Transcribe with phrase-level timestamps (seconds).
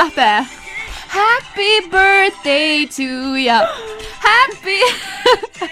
[0.00, 0.46] Lähtee.
[1.08, 3.68] Happy birthday to ya.
[4.18, 4.80] Happy...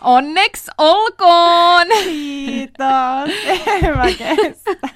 [0.00, 1.86] Onneksi olkoon!
[2.04, 3.30] Kiitos.
[3.66, 4.88] En mä kestä.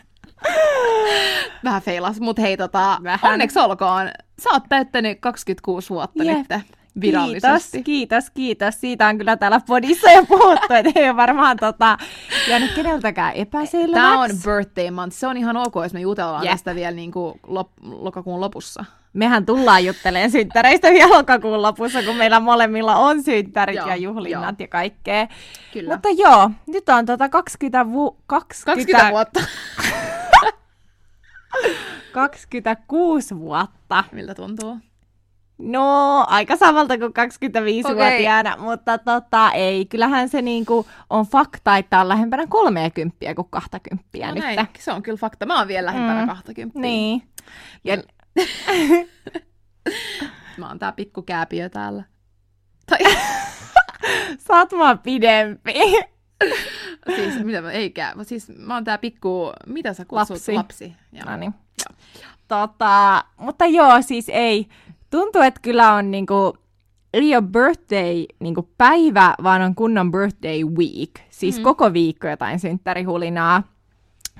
[1.64, 3.32] Vähän feilas, mutta hei tota, Vähän.
[3.32, 4.10] onneksi olkoon.
[4.42, 6.36] Sä oot täyttänyt 26 vuotta Jep.
[6.50, 6.62] nyt
[7.00, 7.82] virallisesti.
[7.82, 8.80] Kiitos, kiitos, kiitos.
[8.80, 11.96] Siitä on kyllä täällä podissa jo puhuttu, että ei ole varmaan tota,
[12.48, 13.92] jäänyt keneltäkään epäselväksi.
[13.94, 15.16] Tämä on birthday month.
[15.16, 16.52] Se on ihan ok, jos me jutellaan Jep.
[16.52, 18.84] tästä vielä niin kuin lop- lokakuun lopussa.
[19.12, 24.60] Mehän tullaan juttelemaan synttäreistä vielä lokakuun lopussa, kun meillä molemmilla on synttärit Joo, ja juhlinnat
[24.60, 24.64] joo.
[24.64, 25.26] ja kaikkea.
[25.72, 25.92] Kyllä.
[25.92, 29.40] Mutta joo, nyt on tota 20, vu- 20, 20 vuotta.
[32.12, 34.04] 26 vuotta.
[34.12, 34.78] Miltä tuntuu?
[35.64, 39.86] No, aika samalta kuin 25-vuotiaana, mutta tota, ei.
[39.86, 44.44] Kyllähän se niinku on fakta, että on lähempänä 30 kuin 20 No nyt.
[44.44, 45.46] näin, se on kyllä fakta.
[45.46, 46.26] Mä oon vielä lähempänä Mm.
[46.28, 46.78] 20.
[46.78, 47.22] Niin.
[47.84, 47.96] Ja,
[50.56, 52.02] Mä oon tää pikku kääpiö täällä.
[52.86, 52.98] Tai
[54.46, 55.72] sä oot mua pidempi.
[57.16, 60.30] siis, mitä mä, ei kää, siis mä oon tää pikku, mitä sä kutsut?
[60.36, 60.52] Lapsi.
[60.54, 60.92] Lapsi.
[61.12, 61.30] Joo.
[61.30, 61.54] No niin.
[62.48, 64.68] Tota, mutta joo, siis ei.
[65.12, 66.58] Tuntuu, että kyllä on niinku,
[67.14, 71.10] ei ole birthday niinku päivä, vaan on kunnon birthday week.
[71.30, 71.62] Siis mm.
[71.62, 73.62] koko viikko jotain synttärihulinaa.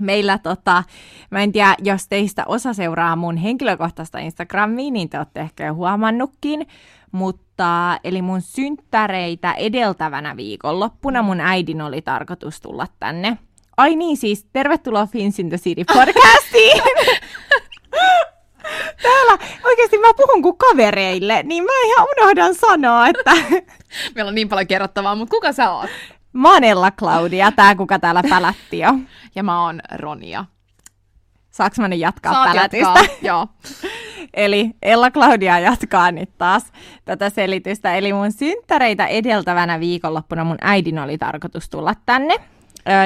[0.01, 0.85] Meillä tota,
[1.31, 5.75] mä en tiedä, jos teistä osa seuraa mun henkilökohtaista Instagramia, niin te olette ehkä jo
[5.75, 6.67] huomannutkin.
[7.13, 13.39] Mutta, eli mun synttäreitä edeltävänä viikonloppuna mun äidin oli tarkoitus tulla tänne.
[13.77, 16.83] Ai niin, siis tervetuloa Fins in the City podcastiin!
[19.03, 23.31] Täällä oikeasti mä puhun kuin kavereille, niin mä ihan unohdan sanoa, että
[24.15, 25.91] Meillä on niin paljon kerrottavaa, mutta kuka sä oot?
[26.33, 28.95] mä oon Ella Claudia, tää kuka täällä pälätti jo.
[29.35, 30.45] Ja mä oon Ronia.
[31.51, 32.87] Saaks mä nyt jatkaa Saat pälätystä?
[32.87, 33.17] jatkaa.
[33.29, 33.47] Joo.
[34.35, 36.73] Eli Ella Claudia jatkaa nyt taas
[37.05, 37.95] tätä selitystä.
[37.95, 42.35] Eli mun synttäreitä edeltävänä viikonloppuna mun äidin oli tarkoitus tulla tänne.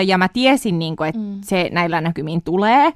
[0.06, 1.38] Ja mä tiesin, niin kuin, että mm.
[1.44, 2.84] se näillä näkymin tulee.
[2.86, 2.92] Öö,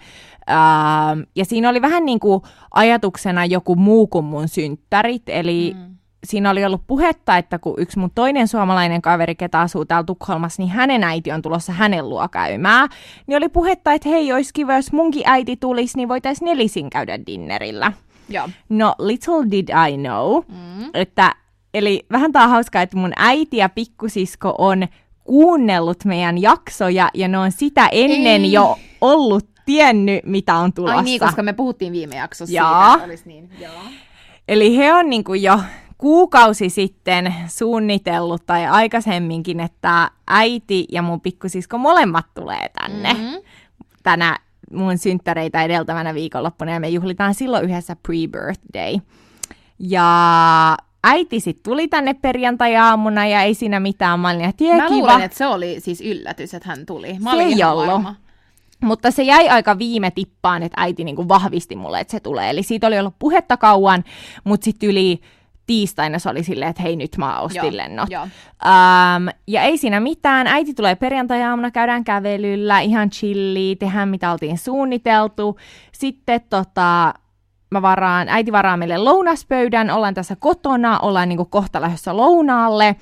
[1.37, 5.23] ja siinä oli vähän niin kuin ajatuksena joku muu kuin mun synttärit.
[5.27, 5.95] Eli mm.
[6.25, 10.63] siinä oli ollut puhetta, että kun yksi mun toinen suomalainen kaveri, ketä asuu täällä Tukholmassa,
[10.63, 12.89] niin hänen äiti on tulossa hänen luo käymään.
[13.27, 17.19] Niin oli puhetta, että hei, olisi kiva, jos munkin äiti tulisi, niin voitaisiin nelisin käydä
[17.27, 17.93] dinnerillä.
[18.29, 18.49] Joo.
[18.69, 20.91] No, little did I know, mm.
[20.95, 21.35] että,
[21.75, 24.89] eli vähän tää on hauskaa, että mun äiti ja pikkusisko on
[25.31, 28.53] kuunnellut meidän jaksoja, ja ne on sitä ennen Ei.
[28.53, 30.97] jo ollut tiennyt, mitä on tulossa.
[30.97, 32.69] Ai niin, koska me puhuttiin viime jaksossa Joo.
[32.69, 33.51] siitä, että olisi niin.
[33.59, 33.73] Joo.
[34.49, 35.61] Eli he on niin kuin jo
[35.99, 43.43] kuukausi sitten suunnitellut tai aikaisemminkin, että äiti ja mun pikkusisko molemmat tulee tänne Mm.
[44.03, 44.39] tänä
[44.73, 49.01] mun synttäreitä edeltävänä viikonloppuna ja me juhlitaan silloin yhdessä pre-birthday.
[49.79, 54.21] Ja äiti sitten tuli tänne perjantai-aamuna ja ei siinä mitään.
[54.21, 54.97] Mä olin, että "Jee, Mä kiva.
[54.97, 57.17] luulen, että se oli siis yllätys, että hän tuli.
[57.21, 57.87] Mä Se ei ollut.
[57.87, 58.15] varma.
[58.85, 62.51] Mutta se jäi aika viime tippaan, että äiti niinku vahvisti mulle, että se tulee.
[62.51, 64.05] Eli siitä oli ollut puhetta kauan,
[64.45, 65.21] mutta sitten yli
[65.67, 68.11] tiistaina se oli silleen, että hei nyt mä ostin Joo, lennot.
[68.11, 68.23] joo.
[68.23, 70.47] Um, ja ei siinä mitään.
[70.47, 75.57] Äiti tulee perjantai-aamuna, käydään kävelyllä, ihan chilli, tehdään mitä oltiin suunniteltu.
[75.93, 77.15] Sitten tota,
[77.71, 82.97] mä varaan, äiti varaa meille lounaspöydän, ollaan tässä kotona, ollaan niinku kohta lähdössä lounaalle,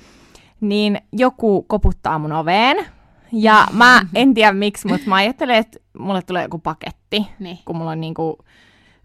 [0.61, 2.85] niin joku koputtaa mun oveen.
[3.31, 7.59] Ja mä en tiedä miksi, mutta mä ajattelen, että mulle tulee joku paketti, Niin.
[7.65, 8.37] kun mulla on niinku,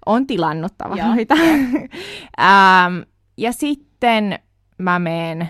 [0.06, 1.34] on tilannut tavaroita.
[2.40, 2.98] ähm,
[3.36, 4.38] ja sitten
[4.78, 5.48] mä meen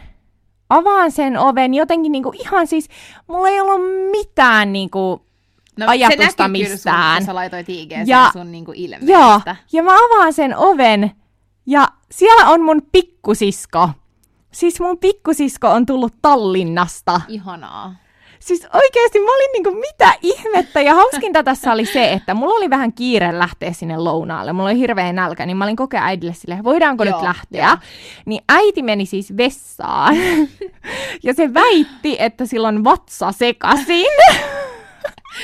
[0.71, 2.89] avaan sen oven jotenkin niinku ihan siis,
[3.27, 3.81] mulla ei ollut
[4.11, 5.27] mitään niinku,
[5.79, 7.17] No, ajatusta se sun, mistään.
[7.17, 9.57] kun sä laitoit IG Ja- sun niinku Joo, ilmeestä.
[9.73, 11.11] ja mä avaan sen oven
[11.67, 13.89] ja siellä on mun pikkusisko.
[14.53, 17.21] Siis mun pikkusisko on tullut Tallinnasta.
[17.29, 17.95] Ihanaa.
[18.41, 20.81] Siis oikeasti mä olin niinku, mitä ihmettä.
[20.81, 24.53] Ja hauskinta tässä oli se, että mulla oli vähän kiire lähteä sinne lounaalle.
[24.53, 27.67] Mulla oli hirveä nälkä, niin mä olin kokea äidille silleen, voidaanko Joo, nyt lähteä?
[27.69, 27.77] joo.
[28.27, 30.17] Niin äiti meni siis vessaan.
[31.25, 34.07] ja se väitti, että sillä on vatsa sekasin.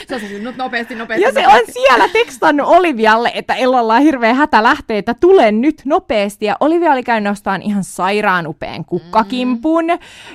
[0.09, 1.23] Se on se, nyt nopeasti, nopeasti.
[1.23, 1.73] Ja se on nopeasti.
[1.73, 6.45] siellä tekstannut Olivialle, että Ellalla on hirveä hätä lähteä, että tule nyt nopeasti.
[6.45, 9.85] Ja Olivia oli käynyt ostamaan ihan sairaan upean kukkakimpun.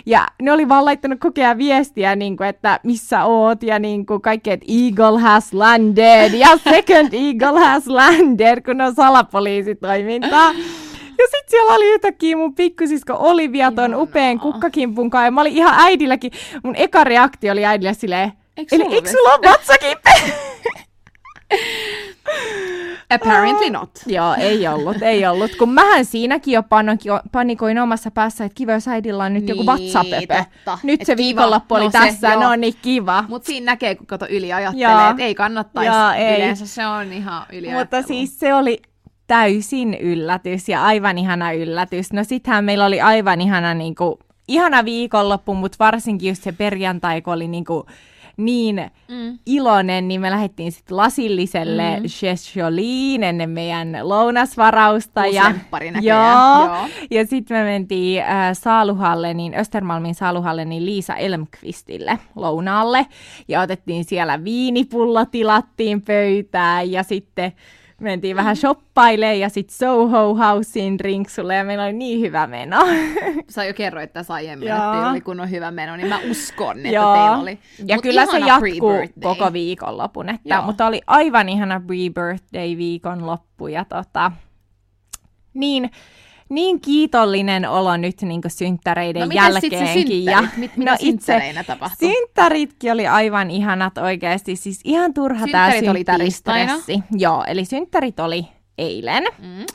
[0.05, 4.21] Ja ne oli vaan laittanut kokea viestiä, niin kuin, että missä oot ja niin kuin
[4.21, 10.53] kaikki, että Eagle has landed ja second Eagle has landed, kun on salapoliisitoimintaa.
[11.17, 15.25] Ja sit siellä oli yhtäkkiä mun pikkusisko Olivia ton upean kukkakimpun kanssa.
[15.25, 16.31] Ja mä olin ihan äidilläkin.
[16.63, 20.09] Mun eka reaktio oli äidille silleen, Eikö Eli eikö sulla ole vatsakimppi?
[23.09, 23.89] Apparently not.
[24.05, 25.55] Joo, ei ollut, ei ollut.
[25.55, 29.57] Kun mähän siinäkin jo panikoin, panikoin omassa päässä, että kiva, jos äidillä on nyt niin,
[29.57, 30.77] joku totta.
[30.83, 31.23] Nyt Et se kiva.
[31.25, 32.43] viikonloppu oli No se, tässä, joo.
[32.43, 33.23] no niin kiva.
[33.27, 35.91] Mutta siinä näkee, kun kato yli ajattelee, että ei kannattaisi.
[35.91, 36.35] Joo, ei.
[36.35, 38.81] Yleensä se on ihan yli Mutta siis se oli
[39.27, 42.13] täysin yllätys ja aivan ihana yllätys.
[42.13, 44.15] No sittenhän meillä oli aivan ihana, niin kuin,
[44.47, 47.83] ihana viikonloppu, mutta varsinkin just se perjantai, kun oli niin, kuin,
[48.37, 49.39] niin Mm.
[49.45, 52.03] iloinen, niin me lähdettiin sitten lasilliselle mm.
[53.23, 55.23] ennen meidän lounasvarausta.
[55.23, 55.53] Uusi ja,
[55.91, 56.87] näköjään, joo, joo.
[57.11, 63.05] ja sitten me mentiin äh, Saaluhalle, niin Östermalmin Saaluhalle, niin Liisa Elmqvistille lounaalle.
[63.47, 67.53] Ja otettiin siellä viinipullo, tilattiin pöytään ja sitten
[68.01, 72.77] mentiin vähän shoppailemaan ja sitten Soho Housein rinksulle ja meillä oli niin hyvä meno.
[73.49, 76.89] Sä jo kerroit tässä aiemmin, että teillä oli kunnon hyvä meno, niin mä uskon, että
[76.89, 77.13] Joo.
[77.13, 77.59] teillä oli.
[77.87, 78.93] Ja Mut kyllä se jatkuu
[79.23, 80.61] koko viikonlopun, että, Joo.
[80.61, 84.31] mutta oli aivan ihana pre-birthday viikonloppu ja tota,
[85.53, 85.91] niin,
[86.49, 89.27] niin kiitollinen olo nyt niin synttäreiden No
[89.59, 90.23] sit se jälkeenkin.
[90.23, 90.57] synttärit?
[90.57, 92.09] Mit- mitä no itse tapahtui?
[92.13, 96.99] synttäritkin oli aivan ihanat oikeasti, siis ihan turha tämä synttäristressi.
[97.11, 98.47] Joo, eli synttärit oli
[98.77, 99.23] eilen.
[99.39, 99.65] Mm.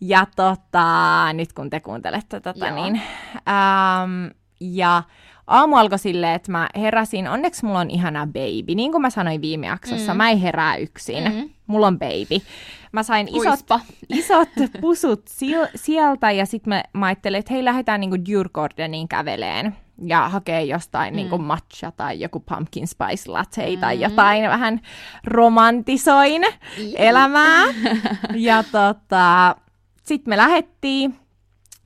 [0.00, 0.86] Ja tota,
[1.32, 2.74] nyt kun te kuuntelette tätä, Joo.
[2.84, 3.00] niin...
[3.48, 4.26] Ähm,
[4.60, 5.02] ja
[5.46, 8.74] aamu alkoi silleen, että mä heräsin, onneksi mulla on ihana baby.
[8.74, 10.16] Niin kuin mä sanoin viime jaksossa, Mm.
[10.16, 11.24] mä en herää yksin.
[11.32, 11.50] Mm.
[11.70, 12.44] Mulla on baby.
[12.92, 14.48] Mä sain isot, isot
[14.80, 19.76] pusut sil- sieltä ja sitten mä, mä ajattelin, että hei, lähdetään niinku Djurgårdeniin käveleen
[20.06, 21.16] ja hakee jostain mm.
[21.16, 23.80] niinku matcha tai joku pumpkin spice latte mm.
[23.80, 24.80] tai jotain vähän
[25.24, 26.42] romantisoin
[26.96, 27.64] elämää.
[28.34, 29.56] ja tota,
[30.02, 31.16] sitten me lähettiin.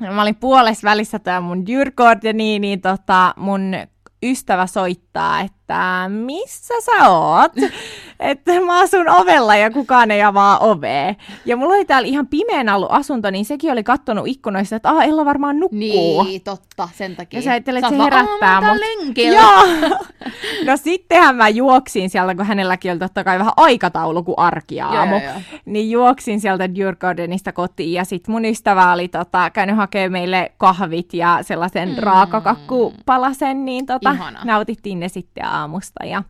[0.00, 3.74] Mä olin puolessa välissä tämä mun Djurgårdeniin, niin tota, mun
[4.22, 5.63] ystävä soittaa, että
[6.08, 7.52] missä sä oot?
[8.20, 11.14] että mä asun ovella ja kukaan ei avaa ovea.
[11.44, 15.08] Ja mulla oli täällä ihan pimeän ollut asunto, niin sekin oli kattonut ikkunoista, että ah,
[15.08, 16.22] Ella varmaan nukkuu.
[16.24, 17.38] Niin, totta, sen takia.
[17.38, 19.38] Ja sä ajattelet, että se herättää "Aa, mä oon mut." lenkillä.
[19.40, 19.98] Joo.
[20.66, 25.14] No sittenhän mä juoksin sieltä, kun hänelläkin oli totta kai vähän aikataulu kuin arkiaamu.
[25.14, 25.40] Joo, joo, joo.
[25.64, 31.14] Niin juoksin sieltä Djurgårdenista kotiin ja sitten mun ystävä oli tota, käynyt hakemaan meille kahvit
[31.14, 31.96] ja sellaisen mm.
[31.98, 34.40] raakakakkupalasen, niin tota, Ihana.
[34.44, 36.04] nautittiin ne sitten aamusta.
[36.04, 36.22] Ja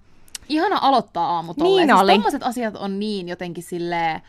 [0.49, 2.23] Ihana aloittaa aamu Niin tolleen.
[2.23, 2.43] siis oli.
[2.45, 4.21] asiat on niin jotenkin silleen,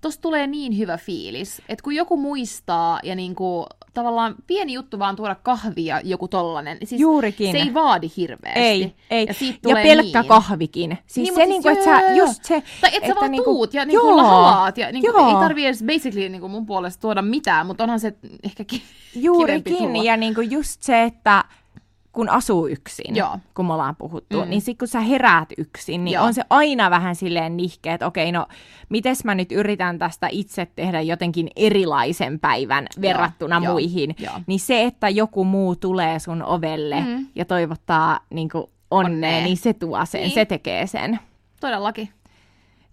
[0.00, 5.16] tosta tulee niin hyvä fiilis, että kun joku muistaa ja niinku, tavallaan pieni juttu vaan
[5.16, 7.52] tuoda kahvia joku tollanen, siis Juurikin.
[7.52, 8.60] se ei vaadi hirveästi.
[8.60, 9.26] ei, ei.
[9.26, 10.28] Ja, siitä ja tulee pelkkä niin.
[10.28, 10.98] kahvikin.
[11.06, 12.62] Siis Niin, se, mut niinku, siis että sä just se...
[12.80, 15.28] Tai et sä vaan niinku- tuut ja niinku joo, lahalaat ja niinku, joo.
[15.28, 18.14] ei tarvi edes basically niinku mun puolesta tuoda mitään, mutta onhan se
[18.44, 18.82] ehkä ki-
[19.14, 21.44] Juurikin, ja niinku just se, että
[22.16, 23.38] kun asuu yksin, Joo.
[23.54, 24.50] kun me ollaan puhuttu, Mm.
[24.50, 26.20] niin sitten kun sä heräät yksin, niin Joo.
[26.22, 26.26] Joo.
[26.26, 28.46] on se aina vähän silleen nihkeä, että okei, no
[28.88, 34.14] mites mä nyt yritän tästä itse tehdä jotenkin erilaisen päivän verrattuna joo, muihin.
[34.18, 34.34] joo.
[34.46, 37.06] Niin se, että joku muu tulee sun ovelle Mm.
[37.06, 37.26] mm.
[37.34, 38.48] ja toivottaa niin
[38.90, 39.44] onnea, Onnea.
[39.44, 40.30] niin se tuo sen, Niin.
[40.34, 41.18] se tekee sen.
[41.60, 42.08] Todellakin.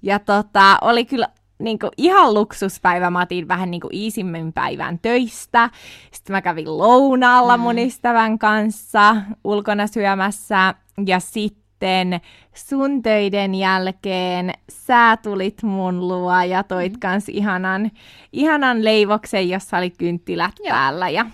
[0.01, 1.27] Ja tota, oli kyllä
[1.59, 3.09] niinku ihan luksuspäivä.
[3.09, 5.69] Mä otin vähän niinku iisimmin päivän töistä.
[6.11, 10.73] Sitten mä kävin lounaalla mun ystävän kanssa ulkona syömässä.
[11.05, 12.21] Ja sitten
[12.55, 17.91] sun töiden jälkeen sä tulit mun luo ja toit kans ihanan,
[18.33, 20.69] ihanan leivoksen, jossa oli kynttilät Joo.
[20.69, 21.09] päällä.
[21.09, 21.25] Ja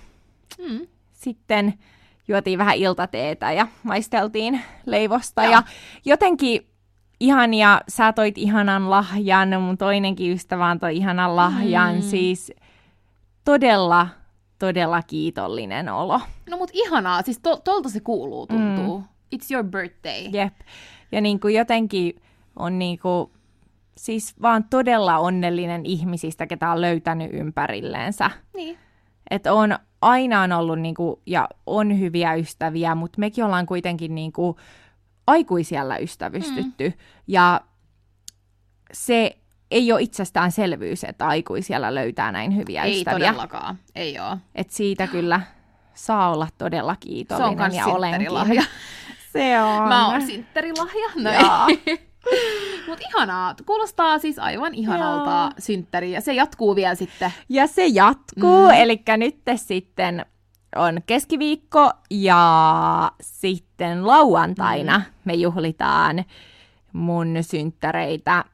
[0.70, 0.88] Mm.
[1.14, 1.74] sitten
[2.28, 5.44] juotiin vähän iltateetä ja maisteltiin leivosta.
[5.44, 5.52] Joo.
[5.52, 5.64] Ja
[6.06, 6.69] jotenkin
[7.20, 11.96] ihania, sä toit ihanan lahjan, mun toinenkin ystävä antoi ihanan lahjan.
[11.96, 12.02] Mm.
[12.02, 12.52] Siis
[13.46, 14.08] todella,
[14.60, 16.22] todella kiitollinen olo.
[16.50, 19.00] No mut ihanaa, siis to- tolta se kuuluu tuntuu.
[19.00, 19.06] Mm.
[19.36, 20.30] It's your birthday.
[20.32, 20.54] Jep.
[21.12, 22.22] Ja niin kuin jotenkin
[22.56, 23.32] on niin kuin,
[23.98, 28.32] siis vaan todella onnellinen ihmisistä, ketä on löytänyt ympärilleensä.
[28.56, 28.78] Niin.
[29.30, 34.58] Että on aina on ollut niinku, ja on hyviä ystäviä, mutta mekin ollaan kuitenkin niinku
[35.30, 36.88] aikuisiellä ystävystytty.
[36.90, 36.94] Mm.
[37.28, 37.62] Ja
[38.94, 39.38] se
[39.72, 43.28] ei ole itsestäänselvyys, että aikuisiellä löytää näin hyviä Ei ystäviä.
[43.28, 44.38] todellakaan, ei oo.
[44.56, 45.42] Et siitä kyllä
[45.94, 48.30] saa olla todella Se kiitollinen on kans ja olenkin.
[49.34, 49.88] Se on.
[49.88, 51.10] Mä oon sintterilahja.
[51.16, 51.98] No Joo.
[52.88, 53.56] Mut ihanaa.
[53.66, 55.52] Kuulostaa siis aivan ihanalta Joo.
[55.60, 56.12] synttäri.
[56.12, 57.34] Ja se jatkuu vielä sitten.
[57.50, 58.74] Ja se jatkuu, mm.
[58.74, 60.26] eli nyt sitten
[60.76, 65.04] on keskiviikko ja sitten lauantaina Mm.
[65.26, 66.26] me juhlitaan
[66.94, 68.46] mun synttäreitä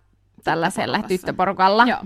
[0.44, 1.86] tällaisella tyttöporukalla.
[1.88, 2.00] Joo.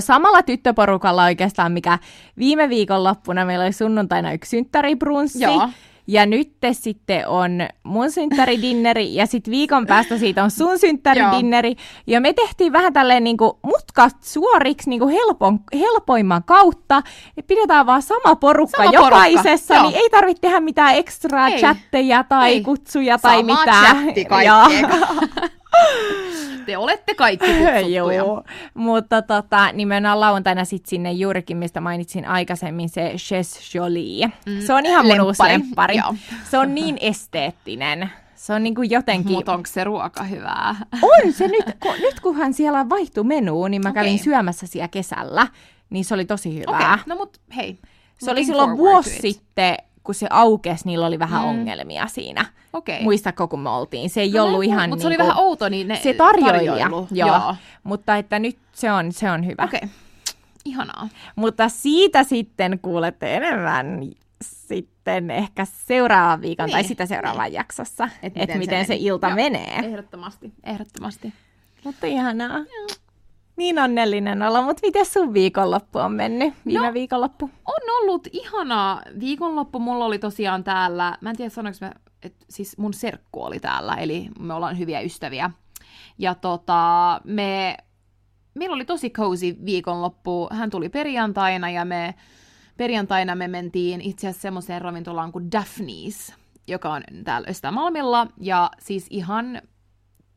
[0.00, 1.98] Samalla tyttöporukalla oikeastaan, mikä
[2.38, 5.42] viime viikon loppuna meillä oli sunnuntaina yksi synttäribrunssi.
[5.42, 5.68] Joo.
[6.10, 7.50] Ja nyt sitten on
[7.82, 11.76] mun synttäridinneri ja sitten viikon päästä siitä on sun synttäridinneri.
[12.06, 17.02] Ja me tehtiin vähän tälleen niinku mutkat suoriksi niinku helpon, helpoimman kautta.
[17.36, 21.58] Ja pidetään vaan sama porukka Sama jokaisessa, porukka, niin ei tarvitse tehdä mitään ekstraa Ei.
[21.58, 22.60] chatteja tai Ei.
[22.62, 23.96] kutsuja tai Sama mitään.
[23.96, 24.66] chatti kaikkea.
[26.66, 28.16] Te olette kaikki kutsuttuja.
[28.16, 34.26] Joo, mutta tota, mennään lauantaina sit sinne juurikin, mistä mainitsin aikaisemmin, se Chez Jolie.
[34.46, 36.14] Mm, se on ihan mun uusi lemppari, joo.
[36.50, 38.10] Se on niin esteettinen.
[38.34, 39.32] Se on niinku jotenkin...
[39.32, 40.76] Mutta onko se ruoka hyvää?
[41.02, 44.24] On se nyt, kun, nyt kunhan siellä vaihtui menu, niin mä kävin Okei.
[44.24, 45.46] syömässä siellä kesällä,
[45.90, 46.98] niin se oli tosi hyvää.
[47.06, 47.78] no mut hei.
[48.18, 49.76] Se oli silloin vuosi sitten,
[50.10, 51.48] kun se aukesi, niillä oli vähän Mm.
[51.48, 52.46] ongelmia siinä.
[52.72, 53.02] Okei.
[53.02, 54.10] Muistatko, kun me oltiin?
[54.10, 56.12] Se ei No, ollut mä- ihan Mutta se oli niinku- vähän outo, niin ne se
[56.14, 57.08] tarjoilija, tarjoilu.
[57.10, 57.28] joo.
[57.28, 57.56] Joo.
[57.82, 59.64] Mutta että nyt se on, se on hyvä.
[59.64, 59.80] Okei.
[60.64, 61.08] Ihanaa.
[61.36, 63.86] Mutta siitä sitten kuulette enemmän
[64.44, 68.94] sitten ehkä seuraavan viikon niin, tai Niin, sitä seuraavan jaksossa, että et miten, miten se,
[68.94, 69.04] meni.
[69.06, 69.36] ilta Joo.
[69.36, 69.74] menee.
[69.78, 71.32] Ehdottomasti, ehdottomasti.
[71.84, 72.58] Mutta ihanaa.
[73.60, 76.54] Niin onnellinen olla, mutta miten sun viikonloppu on mennyt?
[76.66, 76.94] Viime No.
[76.94, 77.50] viikonloppu?
[77.66, 79.78] On ollut ihana viikonloppu.
[79.78, 83.94] Mulla oli tosiaan täällä, mä en tiedä sanoinko mä, että siis mun serkku oli täällä,
[83.94, 85.50] eli me ollaan hyviä ystäviä.
[86.18, 87.76] Ja tota, me,
[88.54, 90.48] meillä oli tosi cozy viikonloppu.
[90.52, 92.14] Hän tuli perjantaina ja me
[92.76, 96.34] perjantaina me mentiin itse asiassa semmoiseen ravintolaan kuin Daphne's,
[96.68, 98.26] joka on täällä Östämalmilla.
[98.40, 99.62] Ja siis ihan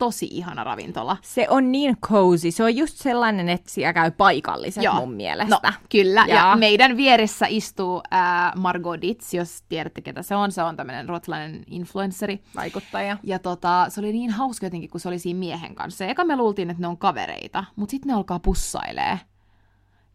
[0.06, 1.18] tosi ihana ravintola.
[1.22, 2.52] Se on niin cozy.
[2.52, 4.96] Se on just sellainen, että siellä käy paikalliset Joo.
[4.96, 5.60] mun mielestä.
[5.64, 6.26] No, kyllä.
[6.28, 10.52] Ja, Ja- meidän vieressä istuu ää, Margot Ditz, jos tiedätte ketä se on.
[10.52, 12.40] Se on tämmöinen ruotsalainen influenssari.
[12.56, 13.18] Vaikuttaja.
[13.24, 16.04] Ja tota, se oli niin hauska jotenkin, kun se oli siinä miehen kanssa.
[16.04, 19.20] Ja eka me luultiin, että ne on kavereita, mutta sitten ne alkaa pussailee.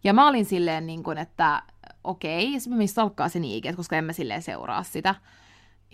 [0.05, 1.63] Ja mä olin silleen, niin kuin, että
[2.05, 5.15] okei, mä menin stalkkaa sen IG, koska en mä silleen seuraa sitä.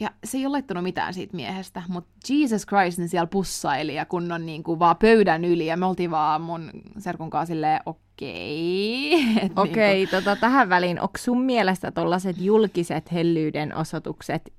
[0.01, 4.05] Ja se ei ole laittanut mitään siitä miehestä, mutta Jesus Christ, niin siellä pussaili ja
[4.05, 7.81] kun on niin kuin vaan pöydän yli ja me oltiin vaan mun serkun kanssa silleen,
[7.87, 9.15] okei.
[9.43, 14.53] Et Okei, okay, tota, tähän väliin, onko sun mielestä tollaset julkiset hellyyden osoitukset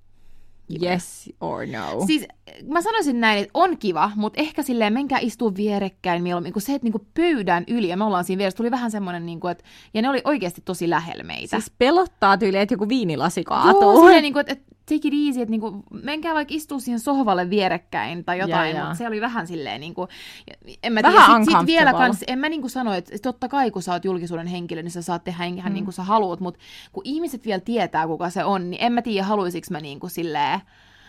[0.83, 2.05] yes or no?
[2.05, 2.27] Siis
[2.67, 6.73] mä sanoisin näin, että on kiva, mutta ehkä silleen menkää istua vierekkäin mieluummin, kun se,
[6.73, 9.63] että niinku pöydän yli ja me ollaan siinä vieressä, tuli vähän semmoinen, niinku, että,
[9.93, 11.59] ja ne oli oikeasti tosi lähellä meitä.
[11.59, 13.99] Siis pelottaa tyyli, että joku viinilasi Joo, kaatuu.
[13.99, 18.25] silleen, niinku, että, että take it easy, että niinku, menkää vaikka istua siihen sohvalle vierekkäin
[18.25, 18.83] tai jotain, Jaa, jaa.
[18.85, 20.07] mutta se oli vähän silleen, niinku,
[20.83, 23.71] en mä Vähän tiedä, sit, sit vielä kans, en mä niinku sano, että totta kai
[23.71, 25.73] kun sä oot julkisuuden henkilö, niin sä saat tehdä ihan Mm.
[25.73, 26.59] niin kuin sä haluat, mutta
[26.91, 30.59] kun ihmiset vielä tietää, kuka se on, niin en mä tiedä, haluaisinko mä niinku silleen,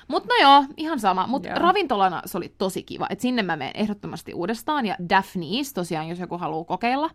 [0.08, 1.26] mutta no joo, ihan sama.
[1.26, 3.06] Mutta ravintolana se oli tosi kiva.
[3.10, 4.86] Et sinne mä menen ehdottomasti uudestaan.
[4.86, 7.10] Ja Daphne's, tosiaan, jos joku haluaa kokeilla.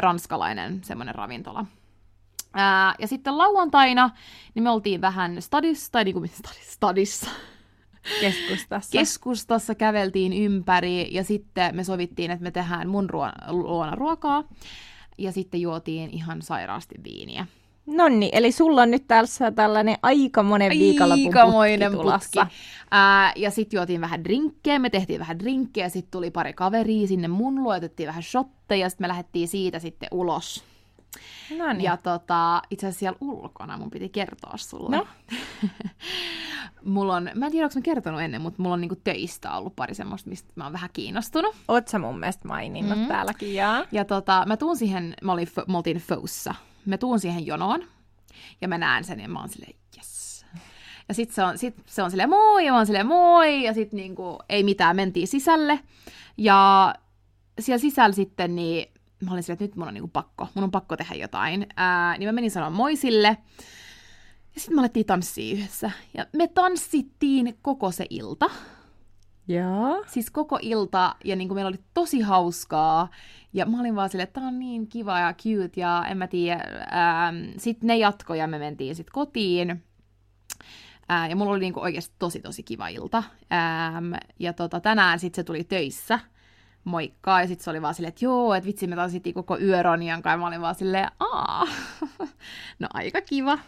[0.00, 1.66] Ranskalainen semmoinen ravintola.
[2.54, 4.10] Ää, ja sitten lauantaina,
[4.54, 7.30] niin me oltiin vähän stadissa, tai niinku stadissa, stadissa.
[8.20, 8.98] Keskustassa.
[8.98, 14.44] Keskustassa käveltiin ympäri ja sitten me sovittiin, että me tehdään mun ruo- luona ruokaa.
[15.18, 17.46] Ja sitten juotiin ihan sairaasti viiniä.
[17.86, 22.54] Nonni, eli sulla on nyt tässä tällainen aikamonen viikonlopun Aikamoinen putki putki.
[22.90, 27.28] Ää, ja sitten juotiin vähän drinkkejä, me tehtiin vähän drinkkejä, sitten tuli pari kaveria sinne
[27.28, 30.64] mun luo, otettiin vähän shotteja, sitten me lähdettiin siitä sitten ulos.
[31.58, 31.80] No niin.
[31.84, 34.96] Ja tota, itse asiassa siellä ulkona mun piti kertoa sulle.
[34.96, 35.06] No.
[36.84, 39.76] mulla on, mä en tiedä, onko mä kertonut ennen, mutta mulla on niinku töistä ollut
[39.76, 41.56] pari semmoista, mistä mä oon vähän kiinnostunut.
[41.68, 43.02] Oot sä mun mielestä maininnut Mm.
[43.02, 43.08] mm.
[43.08, 43.84] täälläkin, jaa.
[43.92, 46.54] Ja tota, mä tuun siihen, mä olin, me oltiin Foussa.
[46.86, 47.84] Mä tuun siihen jonoon
[48.60, 50.46] ja mä näen sen ja mä oon silleen, yes.
[51.08, 53.74] Ja sit se on, sit se on silleen moi ja mä oon silleen moi ja
[53.74, 55.80] sit niinku ei mitään, mentiin sisälle.
[56.36, 56.94] Ja
[57.60, 58.92] siellä sisällä sitten niin
[59.24, 61.66] mä olin silleen, että nyt mun on niinku pakko, mun on pakko tehdä jotain.
[61.76, 63.36] Ää, niin mä menin sanoa moi sille.
[64.54, 65.90] Ja sitten me alettiin tanssia yhdessä.
[66.16, 68.50] Ja me tanssittiin koko se ilta
[69.48, 70.04] Joo.
[70.06, 73.08] siis koko ilta, ja niin kuin meillä oli tosi hauskaa,
[73.52, 76.26] ja mä olin vaan silleen, että tää on niin kiva ja cute, ja en mä
[76.26, 76.64] tiedä,
[77.56, 79.84] sitten ne jatkoi, ja me mentiin sitten kotiin,
[81.08, 83.22] Ää, ja mulla oli niinku oikeasti tosi tosi kiva ilta,
[83.96, 86.18] Äm, ja tota, tänään sitten se tuli töissä,
[86.88, 89.82] moikkaa, ja sitten se oli vaan silleen, että joo, että vitsi, me tanssittiin koko yö
[89.82, 91.66] Ronian kanssa, ja mä olin vaan silleen, aa,
[92.78, 93.58] no aika kiva.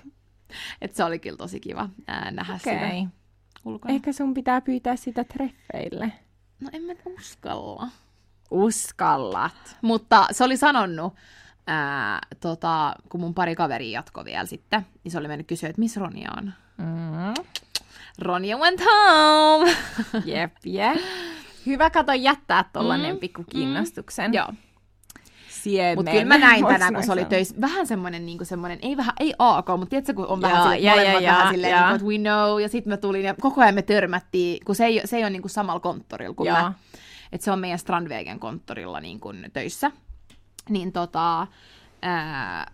[0.81, 2.75] Että se oli kyllä tosi kiva ää, nähdä Okei.
[2.75, 3.07] sitä Okay.
[3.65, 3.95] ulkona.
[3.95, 6.13] Ehkä sun pitää pyytää sitä treffeille.
[6.61, 7.89] No en mä uskalla.
[8.51, 9.77] Uskallat.
[9.83, 11.15] Mutta se oli sanonut,
[11.67, 15.81] ää, tota, kun mun pari kaveri jatkoi vielä sitten, niin se oli mennyt kysyä, että
[15.81, 16.53] missä Ronja on.
[16.79, 17.45] Mm.
[18.19, 19.77] Ronja went home!
[20.25, 20.97] Jep, jep.
[21.67, 24.35] Hyvä kato jättää tollanen Mm, mm, pikku kiinnostuksen.
[24.35, 24.49] Joo.
[25.49, 25.99] siemen.
[25.99, 29.15] Mutta kyllä mä näin tänään, kun se oli töissä, vähän semmoinen, niin semmoinen, ei vähän,
[29.21, 31.71] ei AK, mutta tiedätkö, kun on Joo, vähän silleen, ja, molemmat ja, vähän ja, silleen,
[31.71, 31.87] ja.
[31.87, 34.85] niin että we know, ja sitten mä tulin, ja koko ajan me törmättiin, kun se
[34.85, 36.59] ei, se ei ole niin kuin samalla konttorilla kuin Joo.
[36.59, 36.73] mä,
[37.33, 39.91] että se on meidän Strandvägen konttorilla niin kuin töissä,
[40.69, 41.47] niin tota,
[42.03, 42.73] ää,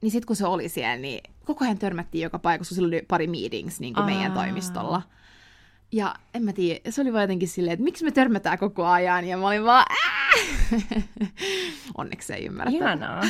[0.00, 3.26] niin sitten kun se oli siellä, niin koko ajan törmättiin joka paikassa, sillä oli pari
[3.26, 5.02] meetings niin kuin meidän toimistolla.
[5.92, 9.24] Ja en mä tiedä, se oli vaan jotenkin silleen, että miksi me törmätään koko ajan,
[9.24, 9.84] ja mä olin vaan!
[11.98, 12.72] Onneksi se ei ymmärrä.
[12.72, 13.22] Ihanaa.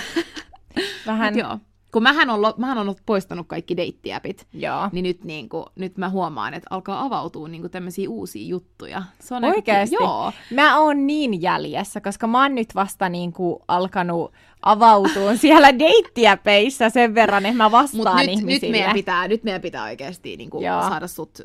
[1.06, 1.58] Vähän, Mut joo.
[1.92, 4.88] Kun mähän on, mähän on poistanut kaikki deittiäpit, joo.
[4.92, 9.02] niin nyt, niin kuin, nyt mä huomaan, että alkaa avautua niin kuin tämmöisiä uusia juttuja.
[9.20, 9.96] Se on Oikeesti?
[9.96, 10.32] Aika, joo.
[10.50, 17.14] Mä oon niin jäljessä, koska mä oon nyt vasta niinku alkanut avautua siellä deittiäpeissä sen
[17.14, 18.76] verran, että mä vastaan Mutta nyt, nyt, ihmisille.
[18.76, 20.82] meidän pitää, nyt meidän pitää oikeasti niin kuin, Joo.
[20.82, 21.38] saada sut...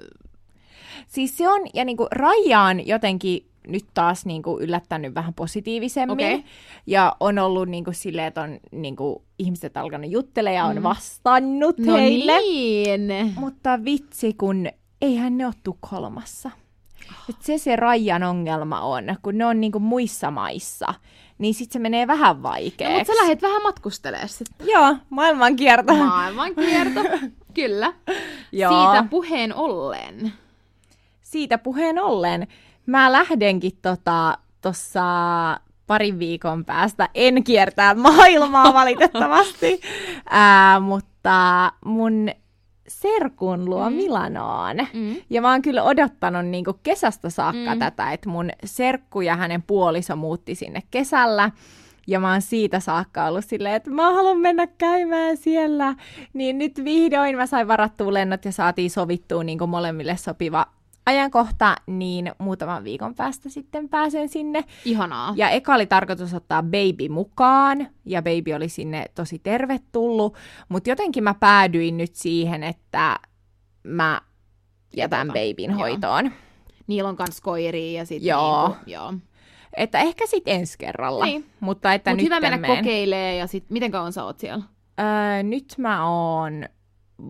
[1.07, 6.13] Siis se on, ja niinku Raija on jotenkin nyt taas niinku yllättänyt vähän positiivisemmin.
[6.13, 6.43] Okei.
[6.88, 10.83] Ja on ollut niinku silleen, että on niinku ihmiset alkanut juttelemaan ja on Mm.
[10.83, 12.39] vastannut No heille.
[12.39, 13.33] niin.
[13.39, 14.67] Mutta vitsi, kun
[15.01, 16.51] eihän ne ole Tukholmassa.
[17.29, 20.93] Et se se Rajan ongelma on, kun ne on niinku muissa maissa,
[21.38, 22.97] niin sit se menee vähän No, vaikeaksi.
[22.97, 24.67] mutta sä lähdet vähän matkustelemaan sitten.
[24.67, 25.93] Joo, maailmankierto.
[25.95, 27.00] Maailmankierto.
[27.53, 27.93] Kyllä.
[28.51, 28.71] Joo.
[28.85, 30.33] Siitä puheen ollen.
[31.33, 32.47] Siitä puheen ollen,
[32.85, 35.03] mä lähdenkin tota, tossa
[35.87, 39.81] parin viikon päästä, en kiertää maailmaa valitettavasti,
[40.29, 42.29] Ää, mutta mun
[42.87, 43.95] serkun luo Mm.
[43.95, 44.77] Milanoon.
[44.93, 45.15] Mm.
[45.29, 47.79] Ja mä oon kyllä odottanut niin kesästä saakka Mm.
[47.79, 51.51] tätä, että mun serkku ja hänen puoliso muutti sinne kesällä.
[52.07, 55.95] Ja mä oon siitä saakka ollut silleen, että mä haluan mennä käymään siellä.
[56.33, 60.65] Niin nyt vihdoin mä sain varattua lennot ja saatiin sovittua niin molemmille sopiva
[61.05, 64.63] ajankohta, niin muutaman viikon päästä sitten pääsen sinne.
[64.85, 65.33] Ihanaa.
[65.37, 70.35] Ja eka oli tarkoitus ottaa baby mukaan, ja baby oli sinne tosi tervetullut,
[70.70, 73.20] mutta jotenkin mä päädyin nyt siihen, että
[73.83, 74.22] mä
[74.98, 75.39] jätän Jätä.
[75.39, 75.79] babyn Joo.
[75.79, 76.31] hoitoon.
[76.87, 78.68] Niillä on kans koiria ja sitten Joo.
[78.68, 79.13] Niinku, joo.
[79.77, 81.25] Että ehkä sitten ensi kerralla.
[81.25, 81.46] Niin.
[81.59, 82.77] Mutta että Mut nyt hyvä mennä meen.
[82.77, 84.63] kokeilee ja sit, miten kauan sä oot siellä?
[85.00, 86.66] Öö, nyt mä oon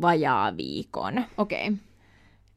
[0.01, 1.25] vajaa viikon.
[1.37, 1.67] Okei.
[1.67, 1.77] Okay.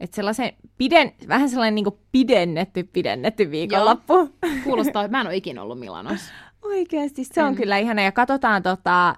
[0.00, 4.14] Et sellaisen piden, vähän sellainen niinku pidennetty, pidennetty viikonloppu.
[4.64, 6.32] Kuulostaa, että mä en ole ikinä ollut Milanossa.
[6.62, 7.54] Oikeasti, se on En.
[7.54, 8.02] kyllä ihana.
[8.02, 9.14] Ja katsotaan, tota,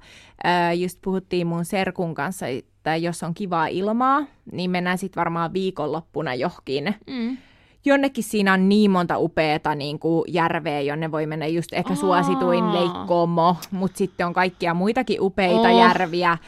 [0.78, 6.34] just puhuttiin mun serkun kanssa, että jos on kivaa ilmaa, niin mennään sitten varmaan viikonloppuna
[6.34, 6.94] johonkin.
[7.06, 7.36] Mm.
[7.84, 11.96] Jonnekin siinä on niin monta upeata niin kuin järveä, jonne voi mennä just ehkä Aa.
[11.96, 15.78] suosituin Leikkomo, mutta sitten on kaikkia muitakin upeita Oh.
[15.78, 16.38] järviä,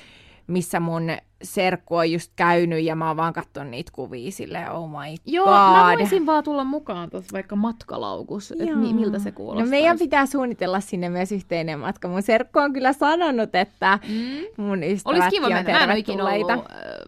[0.46, 1.02] missä mun
[1.42, 5.44] serkku on just käynyt ja mä oon vaan katsonut niitä kuvia silleen, oh my Joo,
[5.46, 5.52] god.
[5.54, 9.64] mä voisin vaan tulla mukaan tuossa vaikka matkalaukus, että mi- miltä se kuulostaa.
[9.64, 12.08] No meidän pitää suunnitella sinne myös yhteinen matka.
[12.08, 14.64] Mun serkku on kyllä sanonut, että Mm.
[14.64, 15.86] mun Olisi ystävätkin kiva on mennä.
[15.86, 16.58] Mä en ikinä ollut äh,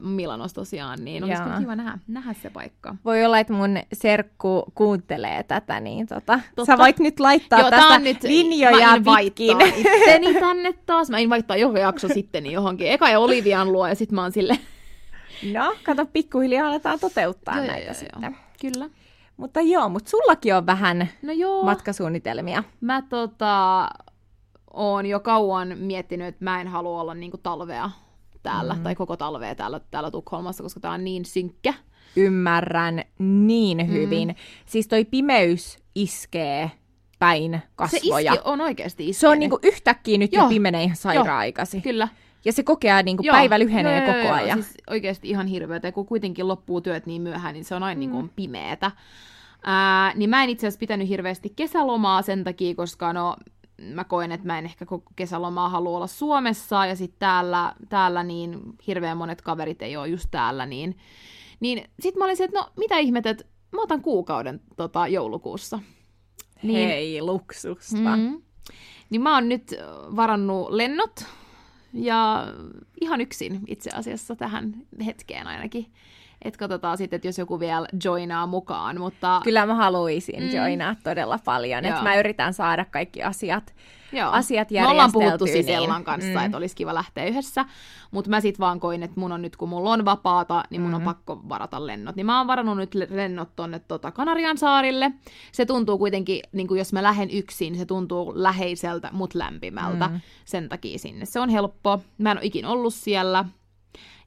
[0.00, 1.58] Milanossa tosiaan, niin olisi Joo.
[1.60, 2.94] kiva nähdä, nähdä se paikka.
[3.04, 6.72] Voi olla, että mun serkku kuuntelee tätä, niin tota, Totta.
[6.72, 8.88] sä voit nyt laittaa Joo, tästä nyt, linjoja
[9.24, 9.56] pitkin.
[9.60, 11.10] itteni tänne taas.
[11.10, 12.86] Mä invaittaa johon jakso sitten johonkin.
[12.90, 14.58] Eka ja Olivian luo ja sitten mä oon sille.
[15.52, 18.22] No, kato, pikkuhiljaa aletaan toteuttaa Joo, näitä joo, sitten.
[18.22, 18.32] joo.
[18.60, 18.90] Kyllä.
[19.36, 21.64] Mutta joo, mutta sullakin on vähän No joo.
[21.64, 22.64] matkasuunnitelmia.
[22.80, 23.88] Mä tota,
[24.72, 27.90] oon jo kauan miettinyt, että mä en halua olla niinku talvea
[28.42, 28.82] täällä, mm.
[28.82, 31.74] tai koko talvea täällä, täällä Tukholmassa, koska tää on niin synkkä.
[32.16, 34.28] Ymmärrän niin hyvin.
[34.28, 34.34] Mm.
[34.66, 36.70] Siis toi pimeys iskee
[37.18, 38.32] päin Se kasvoja.
[38.32, 39.20] iski on oikeasti iskenyt.
[39.20, 40.44] Se on niinku yhtäkkiä nyt Joo.
[40.44, 41.82] jo pimenee ihan sairaan aikaisin.
[41.82, 42.08] Kyllä.
[42.44, 43.36] Ja se kokee niinku Joo.
[43.36, 44.62] päivä lyhenee Joo, joo, koko joo, ajan.
[44.62, 45.88] Siis oikeasti ihan hirveätä.
[45.88, 48.00] Ja kun kuitenkin loppuu työt niin myöhään, niin se on aina mm.
[48.00, 48.90] niin kuin pimeetä.
[49.64, 53.36] Ää, niin mä en itse asiassa pitänyt hirveästi kesälomaa sen takia, koska no,
[53.94, 58.22] mä koen, että mä en ehkä koko kesälomaa halua olla Suomessa, ja sitten täällä, täällä
[58.22, 60.96] niin hirveän monet kaverit ei ole just täällä, niin,
[61.60, 65.78] niin sitten mä olin se, että no mitä ihmettä, että mä otan kuukauden tota, joulukuussa.
[66.62, 68.16] Niin, Hei, luksusta.
[68.16, 68.22] Mm.
[68.22, 68.42] Mm.
[69.10, 69.74] Niin mä oon nyt
[70.16, 71.26] varannut lennot
[71.92, 72.46] ja
[73.00, 74.74] ihan yksin itse asiassa tähän
[75.06, 75.86] hetkeen ainakin.
[76.42, 80.50] Että katsotaan sitten, että jos joku vielä joinaa mukaan, mutta Kyllä mä haluaisin Mm.
[80.50, 81.84] joinaa todella paljon.
[81.84, 83.74] Että mä yritän saada kaikki asiat.
[84.12, 84.30] Joo.
[84.30, 86.44] asiat Me ollaan puhuttu järjesteltyä, siis niin- Ellan kanssa, mm.
[86.44, 87.64] että olisi kiva lähteä yhdessä,
[88.10, 90.90] mutta mä sit vaan koin, että mun on nyt, kun mulla on vapaata, niin mun
[90.90, 90.94] mm.
[90.94, 91.04] on Mm.
[91.04, 92.16] pakko varata lennot.
[92.16, 95.12] Niin mä oon varannut nyt le- lennot tonne tota Kanarian saarille.
[95.52, 100.08] Se tuntuu kuitenkin, niin kuin jos mä lähden yksin, se tuntuu läheiseltä, mut lämpimältä.
[100.08, 100.20] Mm.
[100.44, 101.24] Sen takia sinne.
[101.24, 102.00] Se on helppo.
[102.18, 103.44] Mä en ole ikin ollut siellä.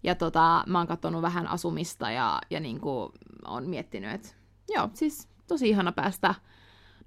[0.04, 3.12] Ja tota, mä oon katsonut vähän asumista ja, ja niin kuin
[3.48, 4.30] on miettinyt, että
[4.76, 6.36] joo, siis tosi ihana päästä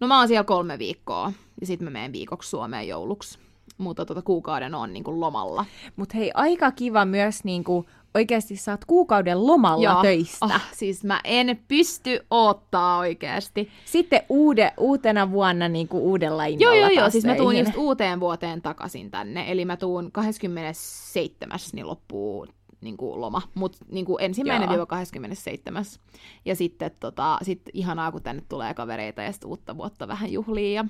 [0.01, 3.39] No mä oon siellä kolme viikkoa, ja sitten mä menen viikoksi Suomeen jouluksi.
[3.79, 5.65] Mutta tota, kuukauden on niin kuin lomalla.
[5.97, 10.03] Mutta hei, aika kiva myös niinku, oikeasti saat kuukauden lomalla Joo.
[10.03, 10.47] töistä.
[10.47, 13.71] Oh, siis mä en pysty ottaa oikeasti.
[13.85, 17.01] Sitten uude, uutena vuonna niinku uudella Joo, innolla joo, joo.
[17.01, 19.53] taas Siis mä tuun just uuteen vuoteen takaisin tänne.
[19.53, 21.59] Eli mä tuun 27.
[21.73, 22.47] niin loppuu
[22.81, 25.85] niin kuin loma, mutta niin ensimmäinen viiva 27.
[26.45, 30.75] Ja sitten tota, sit ihanaa, kun tänne tulee kavereita ja sitten uutta vuotta vähän juhliin.
[30.75, 30.85] Ja...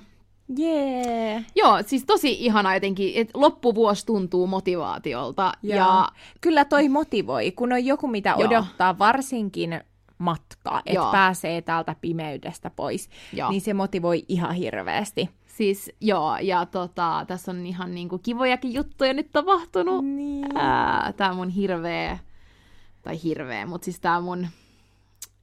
[0.57, 1.45] Jee.
[1.55, 5.51] Joo, siis tosi ihanaa jotenkin, että loppuvuosi tuntuu motivaatiolta.
[5.63, 5.77] Joo.
[5.77, 6.07] Ja
[6.41, 8.47] Kyllä toi motivoi, kun on joku, mitä Joo.
[8.47, 9.81] odottaa varsinkin
[10.17, 13.49] matka, että pääsee täältä pimeydestä pois, Joo.
[13.49, 15.29] niin se motivoi ihan hirveästi.
[15.59, 20.05] Siis joo, ja tota, tässä on ihan niinku kivojakin juttuja nyt tapahtunut.
[20.05, 20.57] Niin.
[20.57, 22.19] Ää, tää mun hirveä,
[23.01, 24.47] tai hirveä, mutta siis tää mun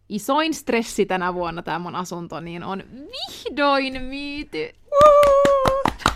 [0.08, 4.68] isoin stressi tänä vuonna, tää mun asunto, niin on vihdoin myyty.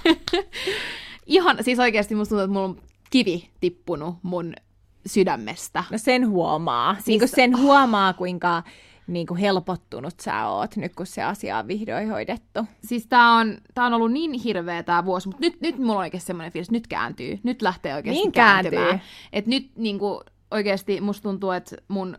[1.27, 4.55] Ihan, siis oikeasti musta tuntuu, että mulla on kivi tippunut mun
[5.07, 5.85] sydämestä.
[5.91, 6.95] No sen huomaa.
[6.95, 7.05] Siis...
[7.05, 8.63] Siis- Niin sen huomaa, kuinka
[9.11, 12.61] niin kuin helpottunut sä oot nyt, kun se asia on vihdoin hoidettu.
[12.85, 15.99] Siis tää on, tää on ollut niin hirveä tää vuosi, mutta nyt, nyt mulla on
[15.99, 17.39] oikeasti semmoinen fiilis, että nyt kääntyy.
[17.43, 18.71] Nyt lähtee oikeasti Niin kääntyy.
[18.71, 19.03] kääntymään.
[19.33, 20.21] Et nyt niinku,
[20.51, 22.17] oikeasti musta tuntuu, että mun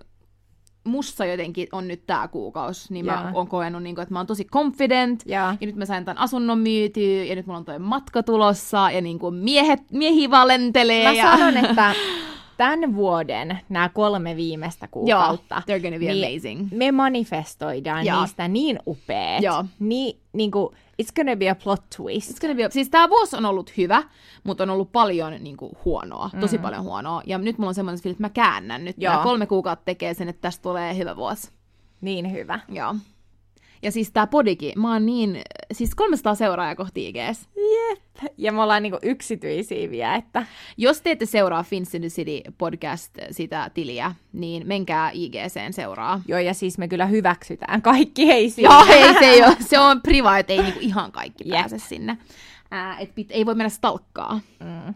[0.83, 4.45] mussa jotenkin on nyt tää kuukausi, niin mä oon koenut, niinku, että mä oon tosi
[4.45, 8.23] confident, Ja, ja nyt mä sain tämän asunnon myytyä, ja nyt mulla on toi matka
[8.23, 11.03] tulossa, ja niinku miehet, miehi valentelee.
[11.03, 11.37] mä ja...
[11.37, 11.93] sanon, että
[12.61, 16.67] tämän vuoden nämä kolme viimeistä kuukautta, Joo, they're gonna be niin amazing.
[16.71, 18.19] me manifestoidaan Joo.
[18.21, 19.43] niistä niin upeat.
[19.43, 19.65] Joo.
[19.79, 22.31] Niin, niin kuin, it's gonna be a plot twist.
[22.31, 24.03] It's gonna be, siis tämä vuosi on ollut hyvä,
[24.43, 26.61] mutta on ollut paljon niin kuin, huonoa, tosi Mm.
[26.61, 27.21] paljon huonoa.
[27.25, 28.95] Ja nyt mulla on semmoinen fiilis, että mä käännän nyt.
[28.99, 29.11] Joo.
[29.13, 31.51] Nämä kolme kuukautta tekee sen, että tästä tulee hyvä vuosi.
[32.01, 32.59] Niin hyvä.
[32.69, 32.95] Joo.
[33.83, 35.41] Ja siis tää podikin, mä oon niin,
[35.71, 37.49] siis 300 seuraajaa kohti IGS.
[37.55, 38.31] Jep.
[38.37, 40.45] Ja me ollaan niinku yksityisiä vielä, että
[40.77, 46.21] Jos te ette seuraa Fins in the City podcast sitä tiliä, niin menkää IGCen seuraa.
[46.27, 48.73] joo, ja siis me kyllä hyväksytään kaikki hei siinä.
[48.73, 51.59] Joo, ei se ei ole, se on private, ei niinku ihan kaikki Jep.
[51.59, 52.17] pääse sinne.
[52.71, 54.39] Ää, et pit, ei voi mennä stalkkaa.
[54.59, 54.93] Mm.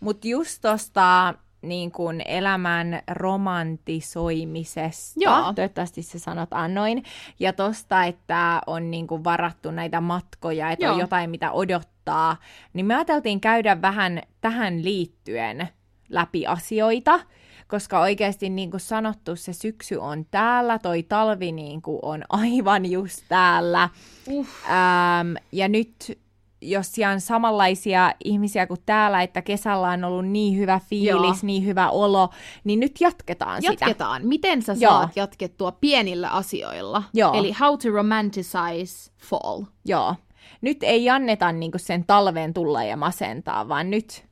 [0.00, 5.52] Mutta just tosta niin kun elämän romantisoimisesta, Joo.
[5.52, 7.04] toivottavasti se sanotaan noin,
[7.40, 11.00] ja tosta, että on niin kun varattu näitä matkoja, että on Joo.
[11.00, 12.36] jotain, mitä odottaa,
[12.72, 15.68] niin me ajateltiin käydä vähän tähän liittyen
[16.08, 17.20] läpi asioita,
[17.68, 22.86] koska oikeasti niin kuin sanottu, se syksy on täällä, toi talvi niin kuin on aivan
[22.86, 23.88] just täällä.
[24.28, 24.64] Uff.
[24.64, 26.18] Ähm, ja nyt,
[26.62, 31.36] jos siellä on samanlaisia ihmisiä kuin täällä, että kesällä on ollut niin hyvä fiilis, Joo.
[31.42, 32.30] niin hyvä olo,
[32.64, 33.72] niin nyt jatketaan, sitä.
[33.72, 34.26] Jatketaan.
[34.26, 34.92] Miten sä Joo.
[34.92, 37.02] saat jatkettua pienillä asioilla?
[37.14, 37.34] Joo.
[37.34, 39.62] Eli how to romanticize fall.
[39.84, 40.14] Joo.
[40.60, 44.27] Nyt ei anneta niinku sen talven tulla ja masentaa, vaan nyt,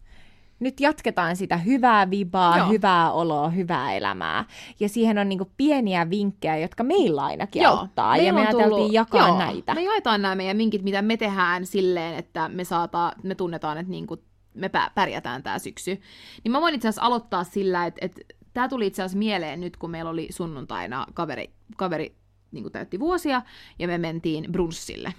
[0.61, 2.69] nyt jatketaan sitä hyvää vibaa, Joo.
[2.69, 4.45] hyvää oloa, hyvää elämää.
[4.81, 8.17] Ja siihen on niinku pieniä vinkkejä, jotka meillä ainakin auttaa.
[8.17, 9.75] Ja meillä me on ajateltiin jakaa joo, näitä.
[9.75, 13.91] Me jaetaan nämä meidän vinkit, mitä me tehdään silleen, että me, saata, me tunnetaan, että
[13.91, 14.17] niinku
[14.55, 16.01] me pä- pärjätään tämä syksy.
[16.45, 18.21] Niin mä voin itse asiassa aloittaa sillä, että, että
[18.55, 22.17] tämä tuli itse asiassa mieleen nyt, kun meillä oli sunnuntaina kaveri, kaveri
[22.53, 23.43] niin täytti vuosia,
[23.79, 25.15] ja me mentiin brunssille.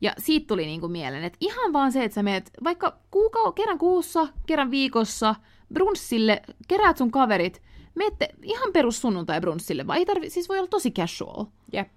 [0.00, 3.78] Ja siitä tuli niinku mieleen, että ihan vaan se, että sä menet vaikka kuukau- kerran
[3.78, 5.34] kuussa, kerran viikossa
[5.74, 7.62] brunssille, keräät sun kaverit,
[7.94, 11.44] menette ihan perus sunnuntai brunssille, vaan ei tarvi, siis voi olla tosi casual.
[11.72, 11.88] Jep.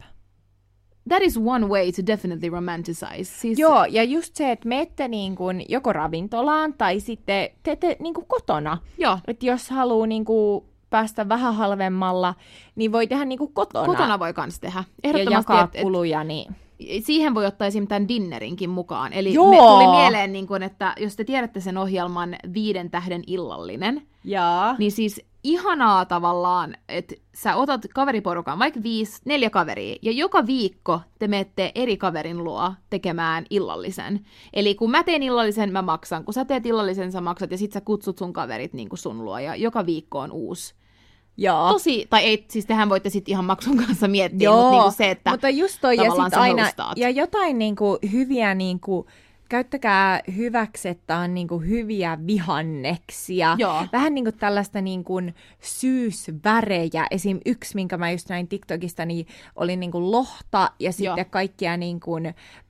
[1.09, 3.23] That is one way to definitely romanticize.
[3.23, 8.13] Siis, Joo, ja just se, että menette niin kuin joko ravintolaan tai sitten teette niin
[8.13, 8.77] kuin kotona.
[8.97, 12.35] Joo, Että jos haluaa niin kuin päästä vähän halvemmalla,
[12.75, 13.85] niin voi tehdä niin kuin kotona.
[13.85, 14.79] kotona voi kans tehdä.
[15.03, 16.55] ja Ehdottomasti, jakaa et, et, kuluja, niin
[17.03, 17.87] siihen voi ottaa esim.
[17.87, 19.13] tämän dinnerinkin mukaan.
[19.13, 19.49] Eli Joo.
[19.49, 24.75] me tuli mieleen, niin kun, että jos te tiedätte sen ohjelman Viiden tähden illallinen, Jaa.
[24.77, 31.01] niin siis ihanaa tavallaan, että sä otat kaveriporukan, vaikka viisi, neljä kaveria, ja joka viikko
[31.19, 34.25] te menette eri kaverin luo tekemään illallisen.
[34.53, 36.25] Eli kun mä teen illallisen, mä maksan.
[36.25, 39.25] Kun sä teet illallisen, sä maksat, ja sit sä kutsut sun kaverit niin kuin sun
[39.25, 40.73] luo, ja joka viikko on uusi.
[41.37, 41.71] Joo.
[41.71, 45.11] Tosi, tai ei, siis tehän voitte sitten ihan maksun kanssa miettiä, Joo, mutta niinku se,
[45.11, 49.07] että mutta just toi ja sit aina, ja jotain niinku hyviä niinku
[49.51, 53.55] käyttäkää hyväksi, että on niinku hyviä vihanneksia.
[53.59, 53.85] Joo.
[53.91, 55.21] Vähän niinku tällaista niinku
[55.59, 57.07] syysvärejä.
[57.11, 57.39] Esim.
[57.45, 61.25] yksi, minkä mä just näin TikTokista, niin oli niinku lohta ja sitten Joo.
[61.29, 62.11] kaikkia niinku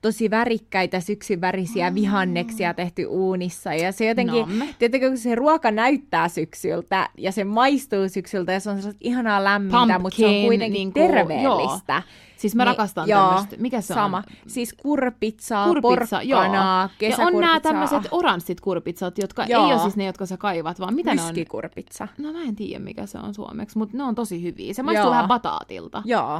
[0.00, 3.74] tosi värikkäitä syksynvärisiä vihanneksia tehty uunissa.
[3.74, 4.46] Ja se jotenkin,
[4.78, 9.44] tietenkin kun se ruoka näyttää syksyltä ja se maistuu syksyltä ja se on sellaista ihanaa
[9.44, 12.02] lämmintä, mutta se on Pumpkin, kuitenkin niinku, terveellistä.
[12.42, 13.56] Siis mä Niin, rakastan joo, tämmöistä.
[13.58, 14.16] Mikä se sama.
[14.16, 14.22] on?
[14.46, 16.40] Siis kurpitsaa, Kurpitsa, joo.
[16.40, 17.60] porkkanaa, Ja on nämä kesäkurpitsaa.
[17.60, 19.66] tämmöiset oranssit kurpitsat, jotka Joo.
[19.66, 21.26] ei ole siis ne, jotka sä kaivat, vaan mitä ne on?
[21.28, 22.08] Myskikurpitsa.
[22.18, 24.74] No mä en tiedä, mikä se on suomeksi, mutta ne on tosi hyviä.
[24.74, 25.10] Se maistuu Joo.
[25.10, 26.02] vähän bataatilta.
[26.04, 26.34] Joo,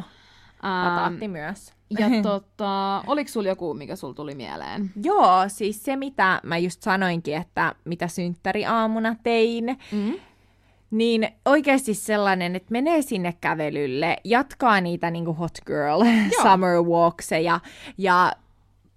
[0.65, 1.73] Ähm, pataatti myös.
[1.99, 4.91] Ja tota, oliko sulla joku, mikä sulla tuli mieleen?
[5.03, 10.13] Joo, siis se mitä mä just sanoinkin, että mitä synttäriaamuna tein, Mm.
[10.93, 16.03] Niin oikeasti sellainen, että menee sinne kävelylle, jatkaa niitä niinku hot girl
[16.43, 17.61] summer walkseja
[17.99, 18.33] ja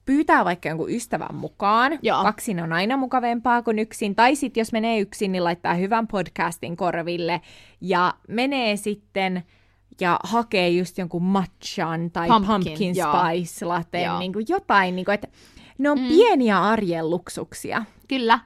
[0.06, 2.00] pyytää vaikka jonkun ystävän mukaan.
[2.02, 2.24] Joo.
[2.24, 4.16] Kaksin on aina mukavempaa kuin yksin.
[4.16, 7.42] Tai sitten jos menee yksin, niin laittaa hyvän podcastin korville
[7.82, 9.44] ja menee sitten
[10.02, 13.14] ja hakee just jonkun matchan tai Pumpkin, pumpkin, joo.
[13.14, 13.66] spice
[14.06, 14.20] Joo.
[14.20, 15.28] niin kuin jotain, niin kuin, että
[15.78, 16.08] ne on mm.
[16.08, 17.86] pieniä arjen luksuksia.
[18.08, 18.40] Kyllä.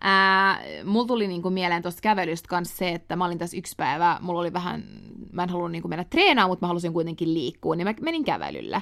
[0.00, 4.18] Ää, mulla tuli niinku mieleen tuosta kävelystä kanssa se, että mä olin tässä yksi päivä,
[4.20, 4.84] mulla oli vähän,
[5.32, 8.80] mä en halunnut niinku mennä treenaamaan, mutta mä halusin kuitenkin liikkua, niin mä menin kävelyllä.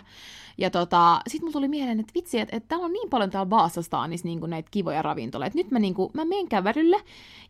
[0.63, 3.51] Ja tota, sit mulla tuli mieleen, että vitsi, että, että täällä on niin paljon täällä
[3.51, 5.57] Vaasastaanissa niinku näitä kivoja ravintoloita.
[5.59, 6.97] Nyt mä, niinku, mä menen kävelylle,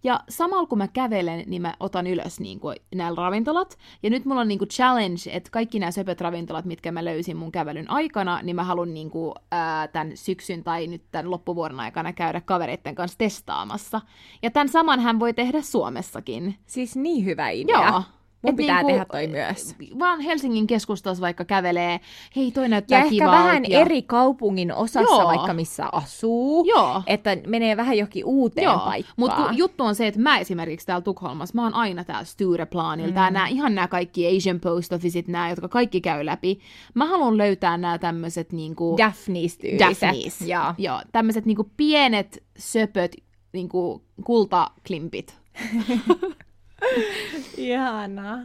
[0.03, 3.79] ja samalla kun mä kävelen, niin mä otan ylös niinku näillä ravintolat.
[4.03, 7.53] Ja nyt mulla on niinku challenge, että kaikki nämä söpöt ravintolat, mitkä mä löysin mun
[7.53, 12.40] kävelyn aikana, niin mä haluan niinku, ää, tämän syksyn tai nyt tämän loppuvuoden aikana käydä
[12.40, 14.01] kavereiden kanssa testaamassa.
[14.42, 16.55] Ja tämän saman hän voi tehdä Suomessakin.
[16.66, 17.88] Siis niin hyvä idea.
[17.88, 18.03] Joo.
[18.42, 19.76] Mun Et pitää niinku, tehdä toi myös.
[19.98, 22.00] Vaan Helsingin keskustassa vaikka kävelee,
[22.37, 23.38] hei toi Ja näyttää ehkä kivalta.
[23.38, 23.81] vähän ja...
[23.81, 25.24] eri kaupungin osassa, Joo.
[25.24, 26.64] vaikka missä asuu.
[26.64, 27.02] Joo.
[27.07, 29.14] Että menee vähän jokin uuteen Joo, paikkaan.
[29.16, 33.35] mutta juttu on se, että mä esimerkiksi täällä Tukholmassa, mä oon aina täällä Stureplanilla, mm.
[33.35, 36.61] nää, ihan nämä kaikki Asian Post Officeit, nämä, jotka kaikki käy läpi.
[36.94, 38.96] Mä haluan löytää nämä tämmöiset niinku...
[38.98, 40.09] Daphnes-tyyliset.
[40.09, 40.40] Daphnes.
[40.40, 40.74] Joo.
[40.78, 43.16] Joo, tämmöiset niinku pienet, söpöt,
[43.52, 45.38] niinku kultaklimpit.
[47.57, 48.38] Ihanaa.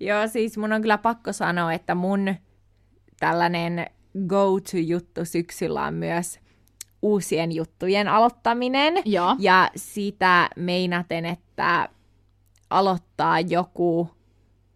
[0.00, 2.34] Joo, siis mun on kyllä pakko sanoa, että mun
[3.20, 3.86] tällainen
[4.28, 6.40] go-to-juttu syksyllä on myös
[7.02, 8.94] uusien juttujen aloittaminen.
[9.04, 9.36] Joo.
[9.38, 11.88] Ja sitä meinaten, että
[12.70, 14.10] aloittaa joku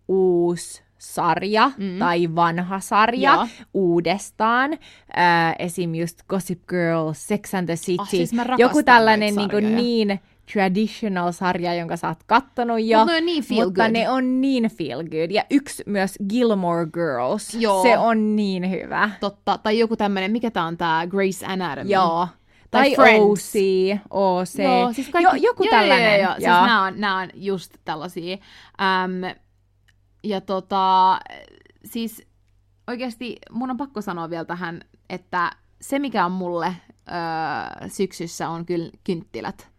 [0.09, 1.98] uusi sarja mm.
[1.98, 3.46] tai vanha sarja Joo.
[3.74, 4.72] uudestaan.
[4.72, 5.94] Äh, esim.
[5.94, 8.03] just Gossip Girl, Sex and the City.
[8.03, 9.77] Ah, siis mä rakastan joku tällainen niin, sarjoja.
[9.77, 10.20] niin
[10.52, 12.98] traditional sarja, jonka sä oot kattonut jo.
[12.98, 13.92] Mut ne on niin feel mutta good.
[13.92, 15.30] ne on niin feel good.
[15.30, 17.54] Ja yksi myös Gilmore Girls.
[17.54, 17.83] Joo.
[17.83, 19.11] Se on niin hyvä.
[19.20, 19.59] Totta.
[19.59, 21.90] Tai joku tämmönen, mikä tää on tää Grace Anatomy.
[21.90, 22.28] Joo.
[22.70, 23.22] Tai Tai, Friends.
[23.22, 23.54] OC,
[24.11, 24.59] OC.
[24.59, 26.20] Joo, siis kaikki, jo, joku joo, tällainen.
[26.20, 26.35] Joo, joo, joo.
[26.35, 28.37] Siis nämä on, nämä on just tällaisia.
[28.80, 29.38] Ähm,
[30.24, 31.18] ja tota,
[31.85, 32.22] siis
[32.88, 34.80] oikeasti mun on pakko sanoa vielä tähän,
[35.11, 36.76] että se mikä on mulle
[37.09, 39.73] öö, syksyssä on kyllä kynttilät.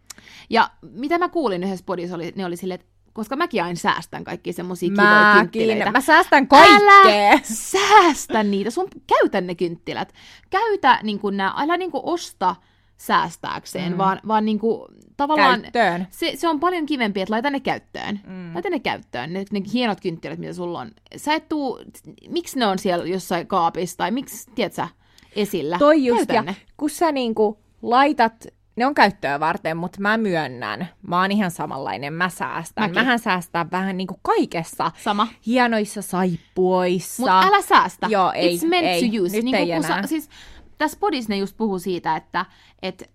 [0.50, 4.24] Ja mitä mä kuulin yhdessä podissa, oli, ne oli silleen, että koska mäkin aina säästän
[4.24, 5.92] kaikki semmosia kivoja kynttilöitä.
[5.92, 7.30] Mä säästän kaikkea.
[7.30, 10.12] Älä säästä niitä, sun käytä ne kynttilät.
[10.50, 12.56] Käytä niin kuin nää, älä niin kuin osta
[12.96, 13.98] säästääkseen, mm.
[13.98, 14.82] vaan, vaan niin kuin,
[15.16, 16.06] tavallaan Käyttöön.
[16.10, 18.20] se, se on paljon kivempi, että laita ne käyttöön.
[18.26, 18.54] Mm.
[18.54, 20.90] Laita ne käyttöön, ne, ne hienot kynttilät, mitä sulla on.
[21.16, 21.80] Sä et tuu,
[22.28, 24.86] miksi ne on siellä jossain kaapissa, tai miksi, tiedätkö,
[25.36, 25.78] esillä.
[25.78, 26.56] Toi just, ja ne.
[26.76, 32.12] kun sä niinku laitat, ne on käyttöä varten, mutta mä myönnän, mä oon ihan samanlainen,
[32.12, 32.82] mä säästän.
[32.82, 32.94] Mäkin.
[32.94, 34.90] Mähän säästän vähän niinku kaikessa.
[35.02, 35.28] Sama.
[35.46, 37.22] Hienoissa saippuissa.
[37.22, 38.06] Mutta älä säästä.
[38.10, 39.10] Joo, ei, It's meant ei.
[39.10, 39.36] to use.
[39.36, 40.06] Nyt niin ei kun sä, enää.
[40.06, 40.28] siis,
[40.78, 42.46] tässä podissa ne just puhuu siitä, että
[42.82, 43.10] et,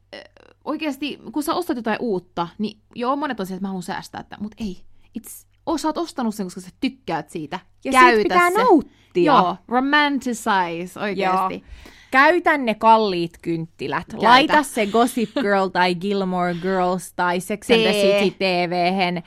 [0.65, 4.23] oikeasti kun sä ostat jotain uutta, niin joo, monet on se, että mä haluan säästää
[4.23, 4.81] tämän, mutta ei.
[5.19, 7.59] It's, o, sä oot ostanut sen, koska sä tykkäät siitä.
[7.83, 8.57] Ja Käytä siitä pitää se.
[8.57, 9.33] nauttia.
[9.33, 11.53] Joo, romanticize oikeasti.
[11.53, 11.63] Joo.
[12.11, 14.05] Käytä ne kalliit kynttilät.
[14.11, 14.27] Käytä.
[14.27, 17.91] Laita se Gossip Girl tai Gilmore Girls tai Sex and the.
[17.93, 19.23] City TVhen.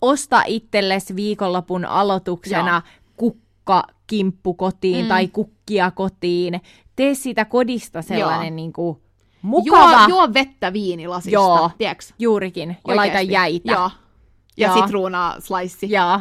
[0.00, 2.82] Osta itsellesi viikonlopun aloituksena
[3.16, 5.08] kukka kimppu kotiin Mm.
[5.08, 6.60] tai kukkia kotiin.
[6.96, 8.56] Tee siitä kodista sellainen Joo.
[8.56, 9.02] niinku
[9.42, 9.92] mukava.
[9.92, 11.70] Juo, juo vettä viinilasista, Joo.
[11.78, 12.04] tiedätkö?
[12.18, 12.76] Juurikin.
[12.88, 13.32] Ja laita Oikeesti.
[13.32, 13.72] jäitä.
[13.72, 13.90] Joo.
[14.56, 14.76] Ja Joo.
[14.82, 15.86] sitruunaa slice.
[15.86, 16.20] Joo.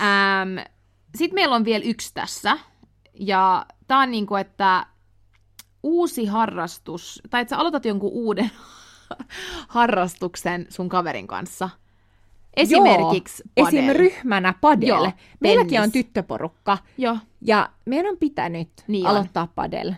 [0.00, 0.58] Ähm,
[1.16, 2.58] Sitten meillä on vielä yksi tässä.
[3.14, 4.86] Ja tää on niinku, että
[5.82, 8.50] uusi harrastus, tai että sä aloitat jonkun uuden
[9.68, 11.70] harrastuksen sun kaverin kanssa.
[12.56, 13.64] Esimerkiksi Joo.
[13.66, 13.78] padel.
[13.84, 13.96] Esim.
[13.96, 14.88] ryhmänä padel.
[14.88, 15.86] Joo, Meilläkin tennis.
[15.86, 16.78] on tyttöporukka.
[16.98, 17.16] Joo.
[17.40, 19.10] Ja meidän on pitänyt Niin on.
[19.10, 19.92] aloittaa padel.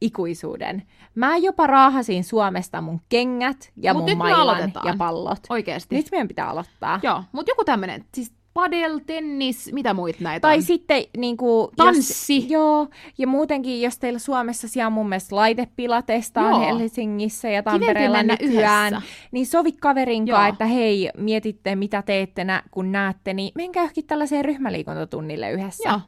[0.00, 0.82] ikuisuuden.
[1.14, 5.38] Mä jopa raahasin Suomesta mun kengät ja Mut mun mailan ja pallot.
[5.48, 5.96] Oikeesti.
[5.96, 7.00] Nyt meidän pitää aloittaa.
[7.02, 10.62] Joo, mutta joku tämmönen, siis padel, tennis, mitä muit näitä Tai on?
[10.62, 12.36] sitten niin kuin, Tanssi.
[12.42, 12.88] Jos, joo,
[13.18, 16.60] ja muutenkin, jos teillä Suomessa siellä on mun mielestä laitepilatesta on.
[16.60, 19.08] Helsingissä ja Tampereella nykyään, yhdessä.
[19.30, 24.06] niin sovi kaverin kanssa, että hei, mietitte mitä teette nä, kun näette, niin menkää johonkin
[24.06, 25.88] tällaiseen ryhmäliikuntatunnille yhdessä.
[25.88, 26.00] Joo.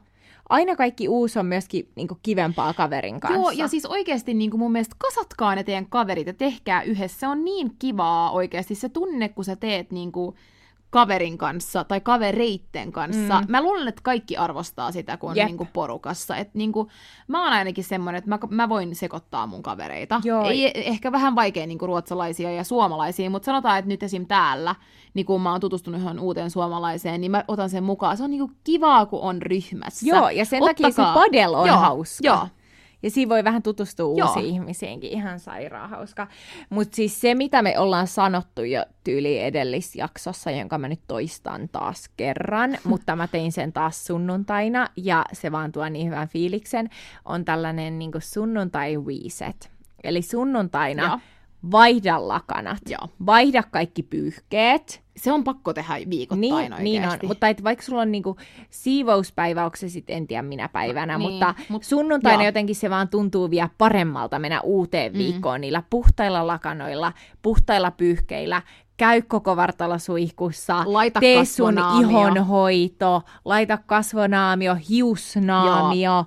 [0.49, 3.39] Aina kaikki uusi on myöskin niin kuin, kivempaa kaverin kanssa.
[3.39, 7.19] Joo, ja siis oikeasti niin kuin mun mielestä kasatkaa ne teidän kaverit ja tehkää yhdessä.
[7.19, 10.35] Se on niin kivaa oikeasti se tunne, kun sä teet niin kuin
[10.95, 13.41] kaverin kanssa tai kavereitten kanssa.
[13.41, 13.45] Mm.
[13.51, 15.45] Mä luulen, että kaikki arvostaa sitä, kun on Jep.
[15.45, 16.37] niin kuin porukassa.
[16.37, 16.87] Et niin kuin,
[17.27, 20.21] mä oon ainakin semmoinen, että mä, mä voin sekoittaa mun kavereita.
[20.23, 20.45] Joo.
[20.49, 24.27] Ei ehkä vähän vaikea niin kuin ruotsalaisia ja suomalaisia, mutta sanotaan, että nyt esim.
[24.27, 24.75] täällä,
[25.13, 28.17] niin kun mä oon tutustunut ihan uuteen suomalaiseen, niin mä otan sen mukaan.
[28.17, 30.05] Se on niin kuin kivaa, kun on ryhmässä.
[30.05, 32.27] Joo, ja sen takia se Ottakaa- padel on Joo, hauska.
[32.27, 32.47] Joo,
[33.05, 34.27] Ja siinä voi vähän tutustua Joo.
[34.27, 36.27] uusiin ihmisiinkin, ihan sairaan hauska.
[36.69, 42.09] Mutta siis se, mitä me ollaan sanottu jo tyyli edellisjaksossa, jonka mä nyt toistan taas
[42.17, 46.89] kerran, mutta mä tein sen taas sunnuntaina, ja se vaan tuo niin hyvän fiiliksen,
[47.25, 49.71] on tällainen niin sunnuntai reset.
[50.03, 51.19] Eli sunnuntaina Joo.
[51.71, 53.09] Vaihda lakanat, Joo.
[53.25, 56.83] vaihda kaikki pyyhkeet, se on pakko tehdä viikoittain niin, oikeasti.
[56.83, 58.37] niin on, mutta et vaikka sulla on niinku
[58.69, 62.47] siivouspäivä, onko se sitten en tiedä minä päivänä, Niin, mutta mut- sunnuntaina joo.
[62.47, 65.17] jotenkin se vaan tuntuu vielä paremmalta mennä uuteen Mm.
[65.17, 68.61] viikkoon niillä puhtailla lakanoilla, puhtailla pyyhkeillä,
[68.97, 76.25] käy koko vartalo suihkussa, Laita tee sun ihonhoito, laita kasvonaamio, hiusnaamio,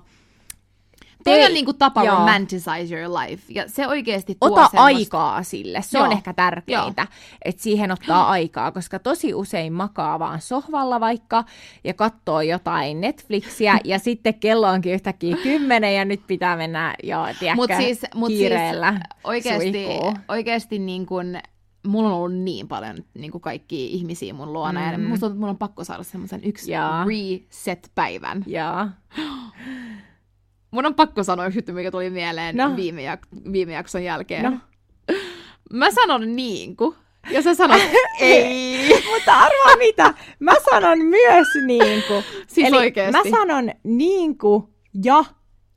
[1.23, 2.15] Toi Tei- on niinku tapa joo.
[2.15, 3.43] romanticize your life.
[3.49, 4.83] Ja se oikeasti tuo Ota semmoista...
[4.83, 6.11] aikaa sille, se on Joo.
[6.13, 7.07] ehkä tärkeintä,
[7.45, 11.43] että siihen ottaa aikaa, koska tosi usein makaa vaan sohvalla vaikka
[11.83, 17.17] ja katsoo jotain Netflixiä ja sitten kello onkin yhtäkkiä kymmenen ja nyt pitää mennä jo,
[17.39, 19.85] tiedätkö, Mut siis, mut kiireellä siis oikeasti,
[20.27, 21.37] oikeasti niin kun,
[21.87, 24.91] mulla on ollut niin paljon niin kuin kaikki ihmisiä mun luona, mm.
[24.91, 25.03] ja Mm.
[25.03, 27.05] musta tuntuu, että mun on pakko saada semmoisen yksi Jaa.
[27.05, 28.43] reset-päivän.
[28.57, 28.87] Joo.
[30.71, 32.75] Mun on pakko sanoa yksi juttu, mikä tuli mieleen No.
[32.75, 34.43] viime, jak- viime jakson jälkeen.
[34.43, 34.57] No.
[35.73, 36.95] Mä sanon niin kuin,
[37.29, 37.81] ja sä sanot
[38.19, 38.89] ei.
[39.13, 42.13] Mutta arvaa mitä, mä sanon myös niinku.
[42.47, 43.11] Siis Eli oikeesti.
[43.11, 44.69] mä sanon niinku
[45.03, 45.23] ja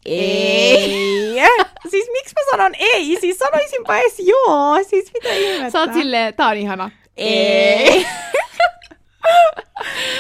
[0.07, 1.38] Ei.
[1.40, 1.48] ei.
[1.90, 3.16] siis miksi mä sanon ei?
[3.20, 4.78] Siis sanoisinpa edes joo.
[4.90, 5.70] Siis mitä ihmettä?
[5.70, 6.90] Sä oot silleen, tää on ihana.
[7.16, 8.07] Ei.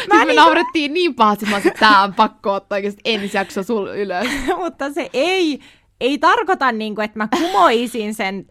[0.08, 3.36] Mä me niinku- naurettiin niin pahasti, mä olisin, että tää on pakko ottaa oikeesti ensi
[3.36, 4.26] jakso sul ylös.
[4.62, 5.60] mutta se ei,
[6.00, 8.46] ei tarkoita, niin kuin, että mä kumoisin sen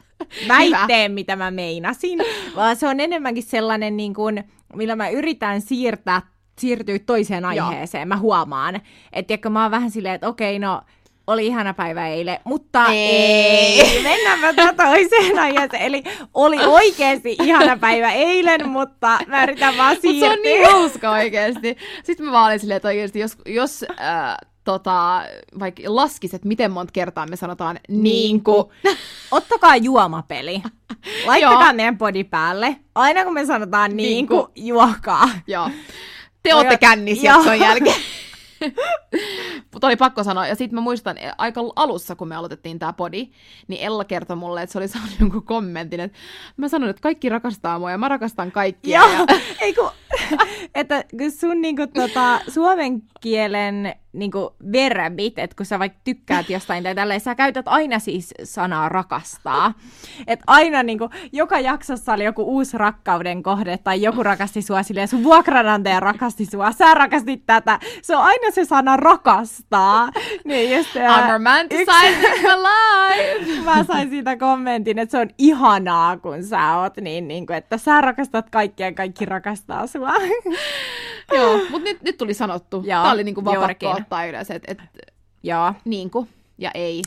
[0.48, 2.20] väitteen, mitä mä meinasin,
[2.56, 4.44] vaan se on enemmänkin sellainen, niin kuin,
[4.76, 6.22] millä mä yritän siirtää,
[6.60, 8.08] siirtyä toiseen aiheeseen.
[8.08, 8.82] Mä huomaan,
[9.14, 10.82] että mä oon vähän silleen, että okei, no
[11.28, 13.82] oli ihana päivä eilen, mutta Ei.
[13.82, 14.04] ei.
[14.04, 15.82] Mennäänpä toiseen aiheeseen.
[15.84, 16.04] Eli
[16.34, 20.32] oli oikeasti ihana päivä eilen, mutta mä yritän vaan Mut se siirtyä.
[20.32, 21.78] on niin hauska oikeesti.
[22.04, 25.22] Sitten mä vaan olin silleen, että oikeesti jos, jos äh, tota,
[25.60, 28.64] vaikka laskis, että miten monta kertaa me sanotaan niin kuin.
[29.32, 30.62] Ottakaa juomapeli.
[31.26, 32.76] Laittakaa meidän podi päälle.
[32.96, 34.36] Aina kun me sanotaan niin Niinku.
[34.36, 35.30] kuin, juokaa.
[35.48, 35.70] Joo.
[36.44, 37.96] Te Oi, kännissä jakson jälkeen.
[39.74, 40.48] Mutta oli pakko sanoa.
[40.48, 43.30] Ja sitten mä muistan e, aika alussa, kun me aloitettiin tämä podi,
[43.68, 46.18] niin Ella kertoi mulle, että se oli saanut jonkun kommentin, että
[46.58, 49.02] mä sanoin, että kaikki rakastaa mua ja mä rakastan kaikkia.
[49.02, 49.26] Joo, Ja...
[49.62, 49.90] ei kun,
[50.76, 56.84] että kun sun niinku, tota, suomen kielen niinku, verbit, että kun sä vaikka tykkäät jostain
[56.84, 59.74] tai tälleen, sä käytät aina siis sanaa rakastaa.
[60.28, 65.08] Että aina niinku, joka jaksossa oli joku uusi rakkauden kohde tai joku rakasti sua silleen,
[65.08, 67.80] sun vuokranantaja rakasti sua, sä rakastit tätä.
[68.02, 70.10] Se on aina se sana rakastaa.
[70.46, 73.62] Niin just, ää, I'm romanticizing my life!
[73.66, 77.78] Mä sain siitä kommentin, että se on ihanaa, kun sä oot niin, niin kuin, että
[77.78, 80.14] sä rakastat kaikkia ja kaikki rakastaa sua.
[81.34, 82.76] Joo, mutta nyt, nyt tuli sanottu.
[82.76, 83.90] Joo, Tämä oli niinku vaan juurikin.
[83.90, 85.08] pakko ottaa ylös, että et,
[85.44, 85.74] Joo.
[85.86, 87.02] niinku ja ei.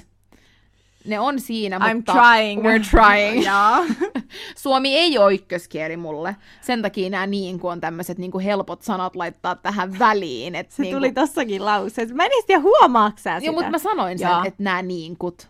[1.05, 2.63] Ne on siinä, I'm mutta trying.
[2.63, 3.45] we're trying.
[4.57, 6.37] Suomi ei ole ykköskieli mulle.
[6.61, 10.55] Sen takia nämä niin kuin on tämmöiset niin kuin helpot sanat laittaa tähän väliin.
[10.55, 12.15] Et Se niin tuli tossakin lauseessa.
[12.15, 13.47] Mä en edes tiedä huomaaks sä sitä.
[13.47, 15.49] Joo, mutta mä sanoin sen, että nämä niinkut.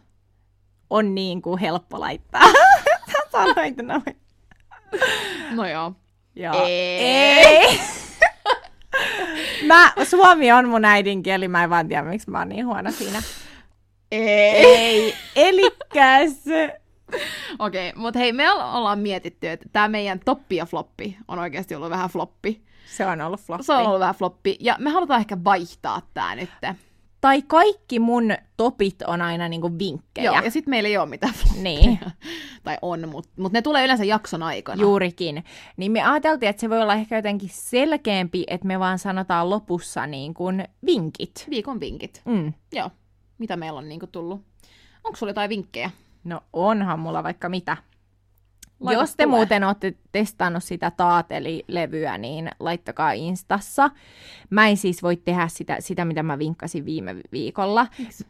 [0.90, 2.42] On niin kuin helppo laittaa.
[3.12, 4.16] Sä sanoit noin.
[5.50, 5.92] No joo.
[6.36, 6.54] Joo.
[6.66, 6.98] Ei.
[6.98, 7.80] Ei.
[9.66, 13.22] Mä, suomi on mun äidinkieli, mä en vaan tiedä, miksi mä oon niin huono siinä.
[14.10, 14.66] Ei.
[14.66, 15.14] Ei.
[15.36, 16.44] Elikäs.
[17.58, 21.38] Okei, okay, mutta hei, me olla- ollaan mietitty, että tämä meidän toppi ja floppi on
[21.38, 22.62] oikeasti ollut vähän floppi.
[22.86, 23.64] Se on ollut floppi.
[23.64, 26.50] Se on ollut vähän floppi, ja me halutaan ehkä vaihtaa tämä nyt.
[27.24, 30.24] Tai kaikki mun topit on aina niinku vinkkejä.
[30.24, 31.98] Joo, ja sitten meillä ei ole mitään Niin.
[32.64, 34.82] tai on, mutta mut ne tulee yleensä jakson aikana.
[34.82, 35.44] Juurikin.
[35.76, 40.06] Niin me ajateltiin, että se voi olla ehkä jotenkin selkeämpi, että me vaan sanotaan lopussa
[40.06, 41.46] niin kuin vinkit.
[41.50, 42.22] Viikon vinkit.
[42.24, 42.52] Mm.
[42.72, 42.90] Joo.
[43.38, 44.44] Mitä meillä on niinku tullut?
[45.04, 45.90] Onko sulla jotain vinkkejä?
[46.24, 47.76] No onhan mulla vaikka mitä.
[48.80, 49.36] Laita Jos te tulee.
[49.36, 53.90] muuten olette testannut sitä taateli-levyä, niin laittakaa Instassa.
[54.50, 58.26] Mä en siis voi tehdä sitä, sitä mitä mä vinkkasin viime viikolla, Miksi?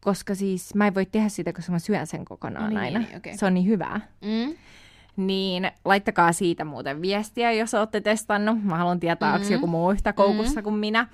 [0.00, 2.98] koska siis mä en voi tehdä sitä, koska mä syön sen kokonaan niin, aina.
[2.98, 3.36] niin, okei.
[3.36, 4.00] Se on niin hyvää.
[4.20, 4.54] Mm.
[5.16, 8.64] Niin laittakaa siitä muuten viestiä, jos olette testannut.
[8.64, 9.42] Mä haluan tietää, mm-hmm.
[9.42, 10.62] onko joku muu yhtä koukussa mm-hmm.
[10.62, 11.06] kuin minä.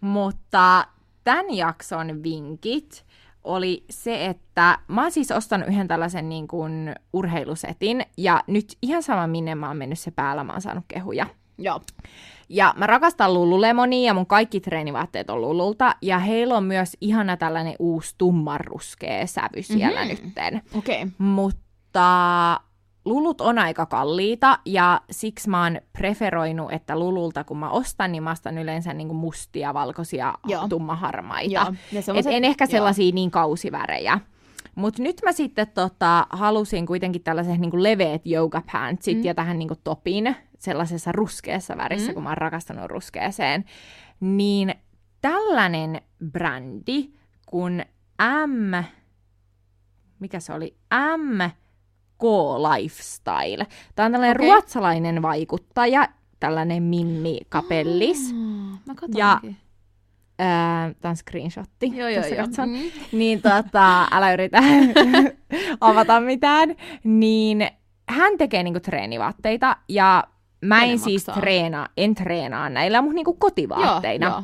[0.00, 0.86] Mutta
[1.24, 3.05] tämän jakson vinkit
[3.46, 9.02] oli se, että mä oon siis ostanut yhden tällaisen niin kuin urheilusetin, ja nyt ihan
[9.02, 11.26] sama minne mä oon mennyt se päällä, mä oon saanut kehuja.
[11.58, 11.80] Joo.
[12.48, 17.36] Ja mä rakastan Lululemonia ja mun kaikki treenivaatteet on Lululta, ja heillä on myös ihana
[17.36, 20.08] tällainen uusi tummanruskea sävy siellä Mhm.
[20.10, 20.24] mm-hmm.
[20.26, 20.62] nytten.
[20.78, 21.02] Okei.
[21.02, 21.10] Okay.
[21.18, 22.60] Mutta
[23.06, 28.22] lulut on aika kalliita ja siksi mä oon preferoinut, että lululta kun mä ostan, niin
[28.22, 30.68] mä ostan yleensä niinku mustia, valkoisia, Joo.
[30.68, 31.52] tummaharmaita.
[31.54, 31.74] Joo.
[31.92, 32.70] Ja Et semmoset- en ehkä joo.
[32.70, 34.20] sellaisia niin kausivärejä.
[34.74, 39.24] Mutta nyt mä sitten tota, halusin kuitenkin tällaiset niinku leveät yoga pantsit Mm.
[39.24, 42.14] ja tähän niinku topin sellaisessa ruskeassa värissä, Mm.
[42.14, 43.64] kun mä oon rakastanut ruskeeseen.
[44.20, 44.74] Niin
[45.20, 46.00] tällainen
[46.32, 47.10] brändi
[47.46, 47.82] kun
[48.46, 48.84] M,
[50.18, 50.76] mikä se oli?
[51.16, 51.52] MK
[52.58, 53.66] Lifestyle.
[53.94, 54.46] Tämä on tällainen okay.
[54.48, 56.08] ruotsalainen vaikuttaja,
[56.40, 58.34] tällainen Mimmi Kapellis.
[58.34, 59.18] Oh, mä.
[59.18, 59.40] Ja-
[61.00, 61.92] Tämä on screenshotti.
[61.94, 62.36] Joo, joo, joo.
[62.36, 62.66] katsot.
[62.66, 62.78] Mm.
[63.12, 64.58] Niin tota, älä yritä
[65.80, 66.74] avata mitään.
[67.04, 67.68] Niin
[68.08, 70.24] hän tekee niinku treenivaatteita ja
[70.64, 71.40] mä en siis maksaa?
[71.40, 74.26] treenaa, en treenaa näillä, mutta niinku kotivaatteina.
[74.26, 74.42] Joo,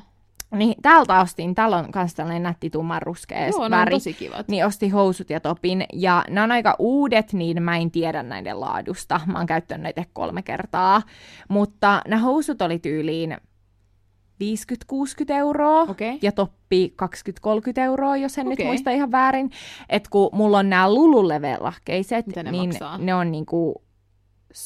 [0.52, 3.58] Niin täältä ostin, täällä on myös tällainen nätti tumman ruskea joo.
[3.58, 3.90] ne on väri.
[3.96, 4.48] tosi kivat.
[4.48, 8.60] Niin ostin housut ja topin, ja nämä on aika uudet, niin mä en tiedä näiden
[8.60, 9.20] laadusta.
[9.26, 11.02] Mä oon käyttänyt näitä kolme kertaa.
[11.48, 13.36] Mutta nämä housut oli tyyliin
[14.42, 14.44] 50-60
[15.28, 16.18] euroa, Okei.
[16.22, 17.06] ja toppi 20-30
[17.80, 18.56] euroa, jos en Okei.
[18.56, 19.50] nyt muista ihan väärin.
[19.88, 22.98] Et kun mulla on nämä lululevelahkeiset, ne niin maksaa?
[22.98, 23.82] ne on niinku
[24.54, 24.56] 120-130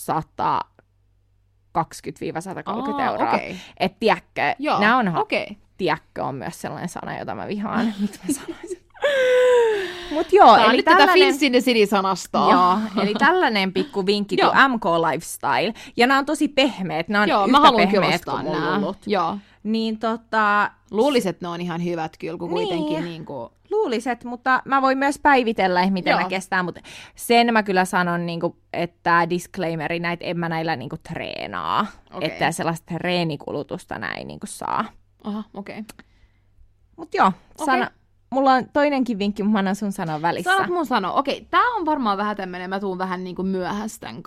[1.78, 3.32] Aa, euroa.
[3.32, 3.56] Okei.
[3.80, 4.80] Et tiedätkö, Joo.
[4.80, 5.56] nämä on ha- Okei.
[5.76, 7.94] Tiedätkö on myös sellainen sana, jota mä vihaan.
[8.00, 8.86] Miksi mä sanoisin?
[10.10, 11.28] Mut joo, Tää on eli nyt tätä tällainen...
[11.28, 12.52] Fins in the City-sanastoa.
[12.52, 15.74] Joo, eli tällainen pikku vinkki kuin MK Lifestyle.
[15.96, 18.96] Ja nämä on tosi pehmeät, nämä on Joo, yhtä mä pehmeät kuin lulut.
[19.06, 19.38] Joo.
[19.62, 22.68] Niin tota, Luulisin, että ne on ihan hyvät kyllä, kun Niin.
[22.68, 23.50] kuitenkin niin kuin...
[23.70, 26.20] luuliset, mutta mä voin myös päivitellä, miten Joo.
[26.20, 26.80] ne kestää, mutta
[27.14, 31.86] sen mä kyllä sanon, niin kuin, että disclaimeri, näitä en mä näillä niin kuin, treenaa.
[32.12, 32.28] Okei.
[32.28, 34.84] Että sellaista treenikulutusta näin niin kuin, saa.
[35.26, 35.78] Aha, okei.
[35.78, 36.06] Okay.
[36.96, 37.32] Mutta joo,
[37.64, 37.90] sana,
[38.30, 40.52] mulla on toinenkin vinkki, mutta mä annan sun sanon välissä.
[40.52, 41.12] Sanot mun sanoa.
[41.12, 44.22] Okei, tää on varmaan vähän tämmönen, mä tuun vähän niinku myöhästän.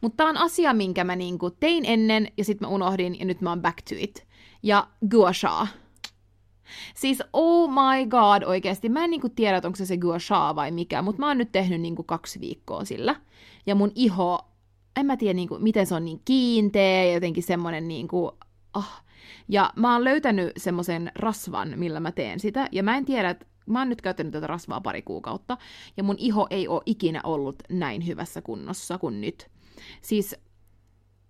[0.00, 3.40] Mutta tää on asia, minkä mä niinku tein ennen, ja sitten mä unohdin, ja nyt
[3.40, 4.26] mä oon back to it.
[4.62, 5.66] Ja gua sha.
[6.94, 8.88] Siis oh my god, oikeesti.
[8.88, 11.38] Mä en niinku tiedä, että onko se se gua sha vai mikä, mutta mä oon
[11.38, 13.16] nyt tehnyt niinku kaksi viikkoa sillä.
[13.66, 14.40] Ja mun iho,
[14.96, 18.32] en mä tiedä niinku, miten se on niin kiinteä ja jotenkin semmonen niinku,
[18.74, 19.04] ah.
[19.48, 22.68] Ja mä oon löytänyt semmoisen rasvan, millä mä teen sitä.
[22.72, 25.56] Ja mä en tiedä, että mä oon nyt käyttänyt tätä rasvaa pari kuukautta.
[25.96, 29.50] Ja mun iho ei ole ikinä ollut näin hyvässä kunnossa kuin nyt.
[30.02, 30.36] Siis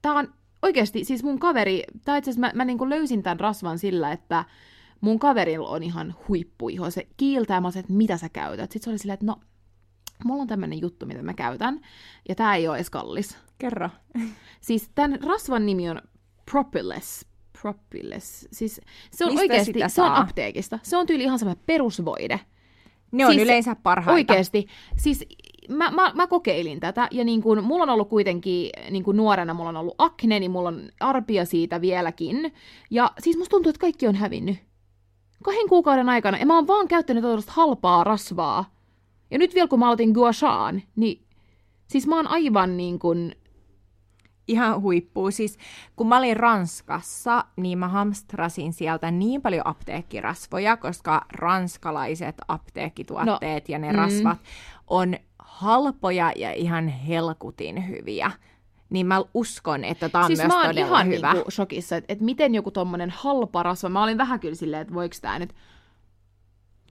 [0.02, 3.78] tää on oikeasti, siis mun kaveri, tai itse asiassa mä, mä niinku löysin tämän rasvan
[3.78, 4.44] sillä, että
[5.00, 6.90] mun kaverilla on ihan huippuiho.
[6.90, 8.72] Se kiiltää, mä olisin, että mitä sä käytät.
[8.72, 9.36] Sitten se oli silleen, että no,
[10.24, 11.80] mulla on tämmönen juttu, mitä mä käytän,
[12.28, 13.38] ja tää ei ole edes kallis.
[13.58, 13.90] Kerro.
[14.60, 16.02] Siis tämän rasvan nimi on
[16.50, 17.26] Propyless.
[17.62, 18.48] Propyless.
[18.52, 18.80] Siis
[19.10, 20.78] se on Mistä oikeasti, se on apteekista.
[20.82, 22.40] Se on tyyli ihan semmoinen perusvoide.
[23.12, 24.12] Ne on Siis yleensä parhaita.
[24.12, 24.66] Oikeesti.
[24.96, 25.26] Siis
[25.68, 29.54] mä, mä, mä kokeilin tätä, ja niin kun, mulla on ollut kuitenkin, niin kun nuorena
[29.54, 32.52] mulla on ollut akne, niin mulla on arpia siitä vieläkin.
[32.90, 34.56] Ja siis musta tuntuu, että kaikki on hävinnyt.
[35.44, 38.64] Kahden kuukauden aikana, ja mä oon vaan käyttänyt tällaista halpaa rasvaa.
[39.30, 41.24] Ja nyt vielä kun mä aloitin gua shaan, niin
[41.86, 43.34] siis mä oon aivan niin kuin,
[44.48, 45.30] Ihan huippuu.
[45.30, 45.58] Siis
[45.96, 53.72] kun mä olin Ranskassa, niin mä hamstrasin sieltä niin paljon apteekkirasvoja, koska ranskalaiset apteekkituotteet no,
[53.72, 53.98] ja ne mm.
[53.98, 54.38] rasvat
[54.86, 58.30] on halpoja ja ihan helkutin hyviä.
[58.90, 61.32] Niin mä uskon, että tää on siis myös mä oon todella ihan hyvä.
[61.32, 64.94] niinku shokissa, että et miten joku tommonen halpa rasva, mä olin vähän kyllä silleen, että
[64.94, 65.54] voiko tää nyt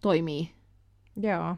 [0.01, 0.51] toimii.
[1.21, 1.55] Joo.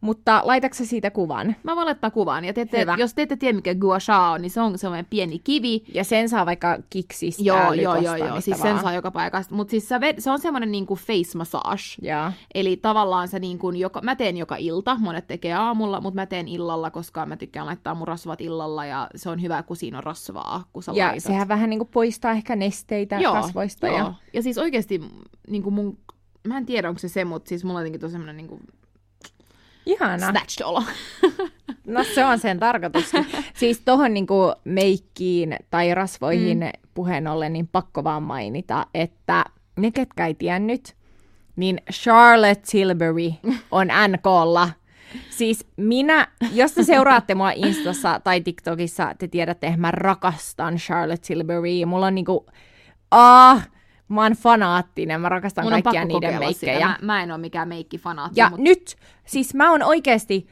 [0.00, 1.56] Mutta laitatko siitä kuvan?
[1.62, 2.44] Mä voin laittaa kuvan.
[2.44, 2.96] Ja te ette, Hyvä.
[2.98, 5.84] jos te ette tiedä, mikä gua sha on, niin se on semmoinen pieni kivi.
[5.94, 8.40] Ja sen saa vaikka kiksistä, Joo, joo, joo, joo.
[8.40, 9.54] Siis sen saa joka paikasta.
[9.54, 9.88] Mutta siis
[10.18, 11.82] se, on semmoinen niinku face massage.
[12.02, 12.30] Joo.
[12.54, 16.26] Eli tavallaan se niin kuin joka, mä teen joka ilta, monet tekee aamulla, mutta mä
[16.26, 19.98] teen illalla, koska mä tykkään laittaa mun rasvat illalla ja se on hyvä, kun siinä
[19.98, 21.22] on rasvaa, kun sä Ja laitat.
[21.22, 23.86] sehän vähän niin kuin poistaa ehkä nesteitä joo, kasvoista.
[23.86, 23.98] Joo.
[23.98, 24.14] Ja...
[24.32, 25.00] ja siis oikeasti
[25.48, 25.98] niin kuin mun,
[26.48, 28.60] mä en tiedä onko se se, mutta siis mulla on jotenkin tosi semmoinen niin kuin
[29.86, 30.30] Ihana.
[30.30, 30.82] snatched olo.
[31.86, 33.12] No se on sen tarkoitus.
[33.54, 36.90] siis tohon niinku meikkiin tai rasvoihin mm.
[36.94, 39.44] puheen ollen, niin pakko vaan mainita, että
[39.76, 40.96] ne ketkä ei tiennyt,
[41.56, 43.30] niin Charlotte Tilbury
[43.70, 44.70] on NKlla.
[45.30, 51.26] Siis minä, jos te seuraatte mua Instassa tai TikTokissa, te tiedätte, että mä rakastan Charlotte
[51.26, 51.84] Tilbury.
[51.86, 52.46] Mulla on niinku,
[53.10, 53.68] ah,
[54.14, 56.74] mä oon fanaattinen, mä rakastan Mun kaikkia niiden meikkejä.
[56.78, 56.86] sitä.
[56.86, 58.96] Mä, mä en ole mikään meikkifanaatti, Ja mutta nyt,
[59.26, 60.46] siis mä oon oikeesti,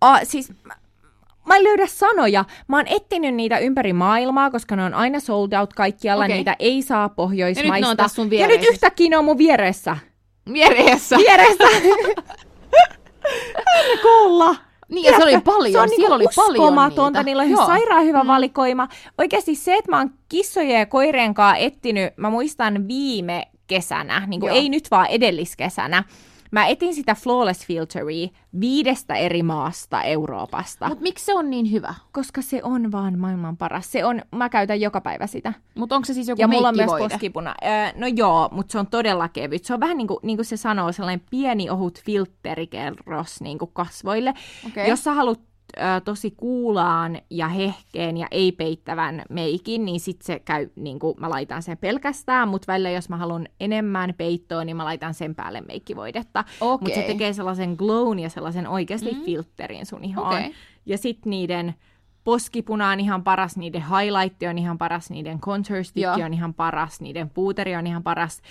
[0.00, 0.74] a, siis mä,
[1.46, 2.44] mä en löydä sanoja.
[2.68, 6.36] Mä oon etsinyt niitä ympäri maailmaa, koska ne on aina sold out kaikkialla, Okei.
[6.36, 7.74] niitä ei saa Ja Pohjoismaista.
[7.76, 9.96] nyt on tässä sun ja nyt yhtäkkiä ne on mun vieressä.
[10.52, 11.16] vieressä.
[11.16, 11.64] Vieressä!
[14.02, 14.54] Kuulla!
[14.88, 17.22] Niin, ja se oli paljon, Se on siellä niinku oli paljon niitä.
[17.22, 17.66] niillä on Joo.
[17.66, 18.26] sairaan hyvä mm.
[18.26, 18.88] valikoima.
[19.18, 24.40] Oikeasti se, että mä oon kissojen ja koirien kanssa etsinyt, mä muistan viime kesänä, niin
[24.40, 26.04] kuin ei nyt vaan edelliskesänä,
[26.52, 28.28] mä etin sitä Flawless Filteria
[28.60, 31.94] viidestä eri maasta Euroopasta, Mutta miksi se on niin hyvä?
[32.12, 33.92] koska se on vaan maailman paras.
[33.92, 35.52] Se on, mä käytän joka päivä sitä.
[35.74, 37.54] Mutta onko se siis joku Ja mulla on myös poskipuna.
[37.64, 39.64] Öö, no joo, mutta se on todella kevyt.
[39.64, 43.70] Se on vähän niin kuin, niin kuin se sanoo, sellainen pieni ohut filtterikerros niin kuin
[43.72, 44.34] kasvoille.
[44.66, 44.88] Okei.
[44.88, 45.40] Jos sä haluat
[46.04, 51.30] tosi kuulaan ja hehkeen ja ei peittävän meikin, niin sit se käy, niin kuin mä
[51.30, 55.60] laitan sen pelkästään, mutta välillä jos mä haluan enemmän peittoa, niin mä laitan sen päälle
[55.60, 56.44] meikkivoidetta.
[56.60, 59.24] Mutta se tekee sellaisen glown ja sellaisen oikeasti mm.
[59.24, 60.34] filterin sun ihoon.
[60.34, 60.54] Okei.
[60.86, 61.74] Ja sit niiden
[62.26, 67.00] poskipuna on ihan paras, niiden highlight on ihan paras, niiden contour stick on ihan paras,
[67.00, 68.42] niiden puuteri on ihan paras.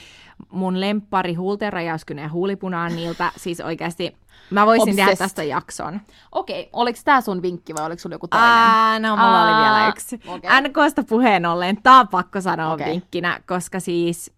[0.52, 4.18] Mun lemppari huultenrajauskynä ja huulipuna on niiltä, siis oikeasti
[4.50, 5.26] mä voisin tehdä Obsessed.
[5.26, 6.02] tästä jakson.
[6.32, 8.50] Okei, oliko tämä sun vinkki vai oliko sulla joku toinen?
[8.50, 10.20] Aa, no mulla oli vielä Aa, yksi.
[10.28, 10.50] okei.
[10.62, 12.92] NKsta puheen ollen, tää on pakko sanoa Okei.
[12.92, 14.34] vinkkinä, koska siis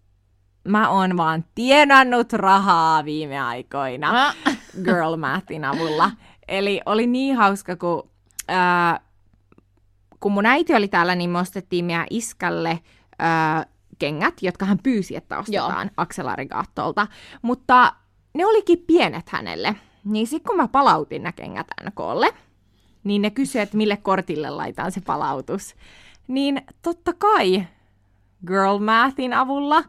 [0.68, 4.36] mä oon vaan tienannut rahaa viime aikoina Ah.
[4.84, 6.10] Girl Mathin avulla.
[6.48, 8.10] Eli oli niin hauska, kun,
[8.48, 9.00] ää,
[10.20, 12.80] kun mun äiti oli täällä, niin me ostettiin meidän iskälle
[13.18, 13.66] ää,
[13.98, 17.06] kengät, jotka hän pyysi, että ostetaan Axelarigaattolta.
[17.42, 17.92] Mutta
[18.34, 19.76] ne olikin pienet hänelle.
[20.04, 22.34] Niin sitten kun mä palautin nämä kengät NKlle,
[23.04, 25.74] niin ne kysyi, että mille kortille laitan se palautus.
[26.28, 27.66] Niin totta kai
[28.46, 29.84] Girl Mathin avulla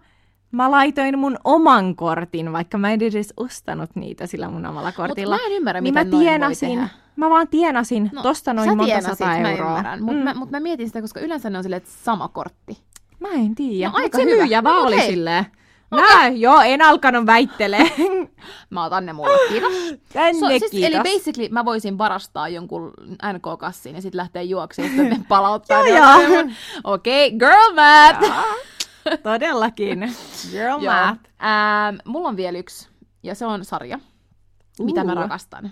[0.52, 5.36] mä laitoin mun oman kortin, vaikka mä en edes ostanut niitä sillä mun omalla kortilla.
[5.36, 6.90] mä en ymmärrä, niin miten mä noin voi tienasin, tehdä.
[7.20, 9.68] Mä vaan tienasin no, tosta noin monta tienasit, sata mä euroa.
[9.70, 10.24] ymmärrän, mutta Mm.
[10.24, 12.78] mä, mut mä mietin sitä, koska yleensä ne on silleen, että sama kortti.
[13.20, 13.90] Mä en tiedä.
[13.92, 14.36] No, aika se hyvä.
[14.36, 15.46] myyjä No, vaan mut oli silleen.
[15.92, 17.92] Nää, joo, en alkanut väittelee.
[18.70, 19.74] Mä otan ne mulle, kiitos.
[20.14, 20.90] Tänne So, siis, kiitos.
[20.94, 22.94] eli basically mä voisin varastaa jonkun
[23.34, 25.88] NK-kassiin ja sitten lähteä juoksemaan ja sitten ne palauttaa.
[25.88, 26.44] Joo, joo.
[26.84, 28.34] Okei, okay, girl math!
[29.24, 30.14] Todellakin.
[30.52, 31.20] Girl math.
[31.44, 32.88] Ähm, mulla on vielä yksi,
[33.24, 34.00] ja se on sarja,
[34.80, 35.18] mitä mä Uh.
[35.18, 35.72] rakastan.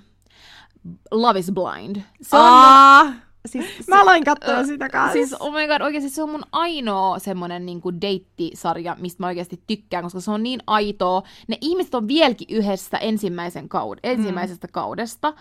[1.12, 1.96] Love is Blind.
[2.22, 3.14] Se on Aa,
[3.46, 5.14] siis, mä aloin katsoa sitä kanssa.
[5.14, 9.62] Siis, oh my god, oikeasti se on mun ainoa semmonen niinku deittisarja, mistä mä oikeasti
[9.68, 11.24] tykkään, koska se on niin aitoa.
[11.48, 14.72] Ne ihmiset on vieläkin yhdessä ensimmäisen kaud- ensimmäisestä mm.
[14.72, 15.34] kaudesta.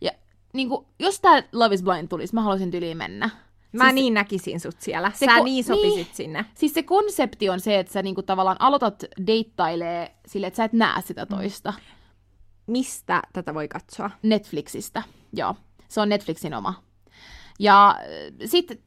[0.00, 0.10] Ja
[0.52, 3.30] niinku, jos tää Love is Blind tulisi, mä haluaisin tyliin mennä.
[3.72, 5.12] Mä siis- niin näkisin sut siellä.
[5.14, 6.06] Se Sä ko- niin sopisit niin.
[6.12, 6.44] sinne.
[6.54, 10.72] Siis se konsepti on se, että sä niinku tavallaan aloitat deittailee sille, että sä et
[10.72, 11.72] näe sitä toista.
[12.70, 14.10] Mistä tätä voi katsoa?
[14.22, 15.02] Netflixistä,
[15.32, 15.54] joo.
[15.88, 16.74] Se on Netflixin oma.
[17.58, 17.98] Ja
[18.44, 18.78] sitten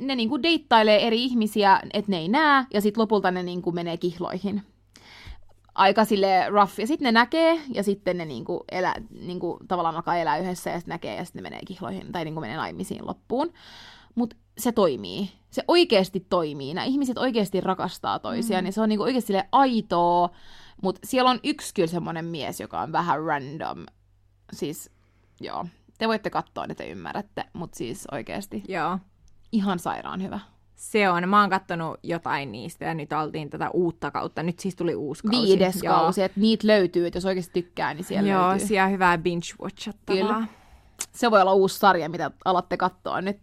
[0.00, 3.96] ne niinku deittailee eri ihmisiä, että ne ei näe, ja sitten lopulta ne niinku menee
[3.96, 4.62] kihloihin.
[5.74, 6.80] Aika sille rough.
[6.80, 10.78] Ja sitten ne näkee, ja sitten ne niinku elä, niinku tavallaan alkaa elää yhdessä, ja
[10.78, 13.52] sitten näkee, ja sitten ne menee kihloihin, tai niinku menee naimisiin loppuun.
[14.14, 15.30] Mutta se toimii.
[15.50, 16.74] Se oikeasti toimii.
[16.74, 18.64] Nämä ihmiset oikeasti rakastaa toisiaan, mm.
[18.64, 20.30] niin se on niinku oikeasti aitoa.
[20.82, 23.86] Mutta siellä on yksi kyllä semmoinen mies, joka on vähän random.
[24.52, 24.90] Siis,
[25.40, 25.66] joo.
[25.98, 28.98] Te voitte katsoa, niin te ymmärrätte, mutta siis oikeasti Joo.
[29.52, 30.40] ihan sairaan hyvä.
[30.74, 31.28] Se on.
[31.28, 34.42] Mä oon kattonut jotain niistä ja nyt oltiin tätä uutta kautta.
[34.42, 35.46] Nyt siis tuli uusi kausi.
[35.46, 35.94] Viides Joo.
[35.94, 38.66] kausi, että niitä löytyy, että jos oikeasti tykkää, niin siellä Joo, löytyy.
[38.66, 40.16] siellä hyvää binge-watchattavaa.
[40.16, 40.46] Kyllä.
[41.12, 43.40] Se voi olla uusi sarja, mitä alatte katsoa nyt.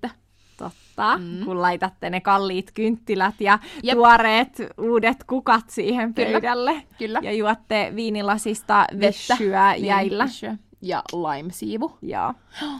[0.57, 1.45] Totta, mm.
[1.45, 3.95] kun laitatte ne kalliit kynttilät ja Jep.
[3.97, 6.31] Tuoreet uudet kukat siihen Kyllä.
[6.31, 6.83] pöydälle.
[6.97, 7.19] Kyllä.
[7.23, 10.23] Ja juotte viinilasista vessyä Niin, jäillä.
[10.25, 10.55] vissyä.
[10.81, 11.97] ja lime-siivu.
[12.01, 12.33] Joo.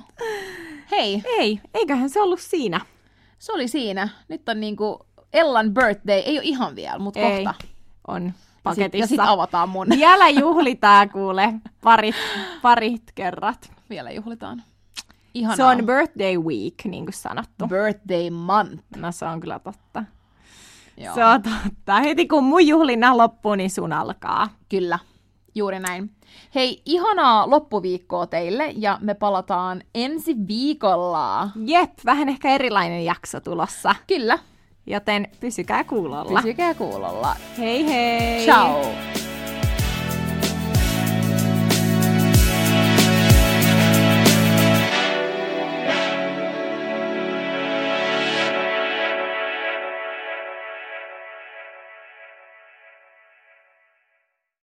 [0.91, 2.80] Hei, Ei, eiköhän se ollut siinä.
[3.39, 4.09] se oli siinä.
[4.28, 4.99] Nyt on niinku
[5.34, 7.53] Ellan birthday, ei ole ihan vielä, mutta Ei, kohta.
[8.07, 8.97] on sit- paketissa.
[9.03, 9.88] Ja sitten avataan mun.
[9.89, 11.53] Vielä juhlitaan kuule
[11.84, 12.15] parit,
[12.61, 13.71] parit kerrat.
[13.89, 14.63] Vielä juhlitaan.
[15.34, 15.56] Ihanaa.
[15.56, 17.68] Se on birthday week, niin kuin sanottu.
[17.68, 18.84] birthday month.
[18.98, 20.04] No se on kyllä totta.
[20.98, 21.16] Joo.
[21.16, 22.00] Se on totta.
[22.00, 24.48] Heti kun mun juhlina loppuu, niin sun alkaa.
[24.70, 25.00] Kyllä,
[25.56, 26.12] juuri näin.
[26.56, 31.50] Hei, ihanaa loppuviikkoa teille ja me palataan ensi viikolla.
[31.66, 33.96] Jep, vähän ehkä erilainen jakso tulossa.
[34.08, 34.40] Kyllä,
[34.86, 36.42] Joten pysykää kuulolla.
[36.42, 37.36] pysykää kuulolla.
[37.58, 38.46] Hei hei!
[38.46, 38.82] Ciao!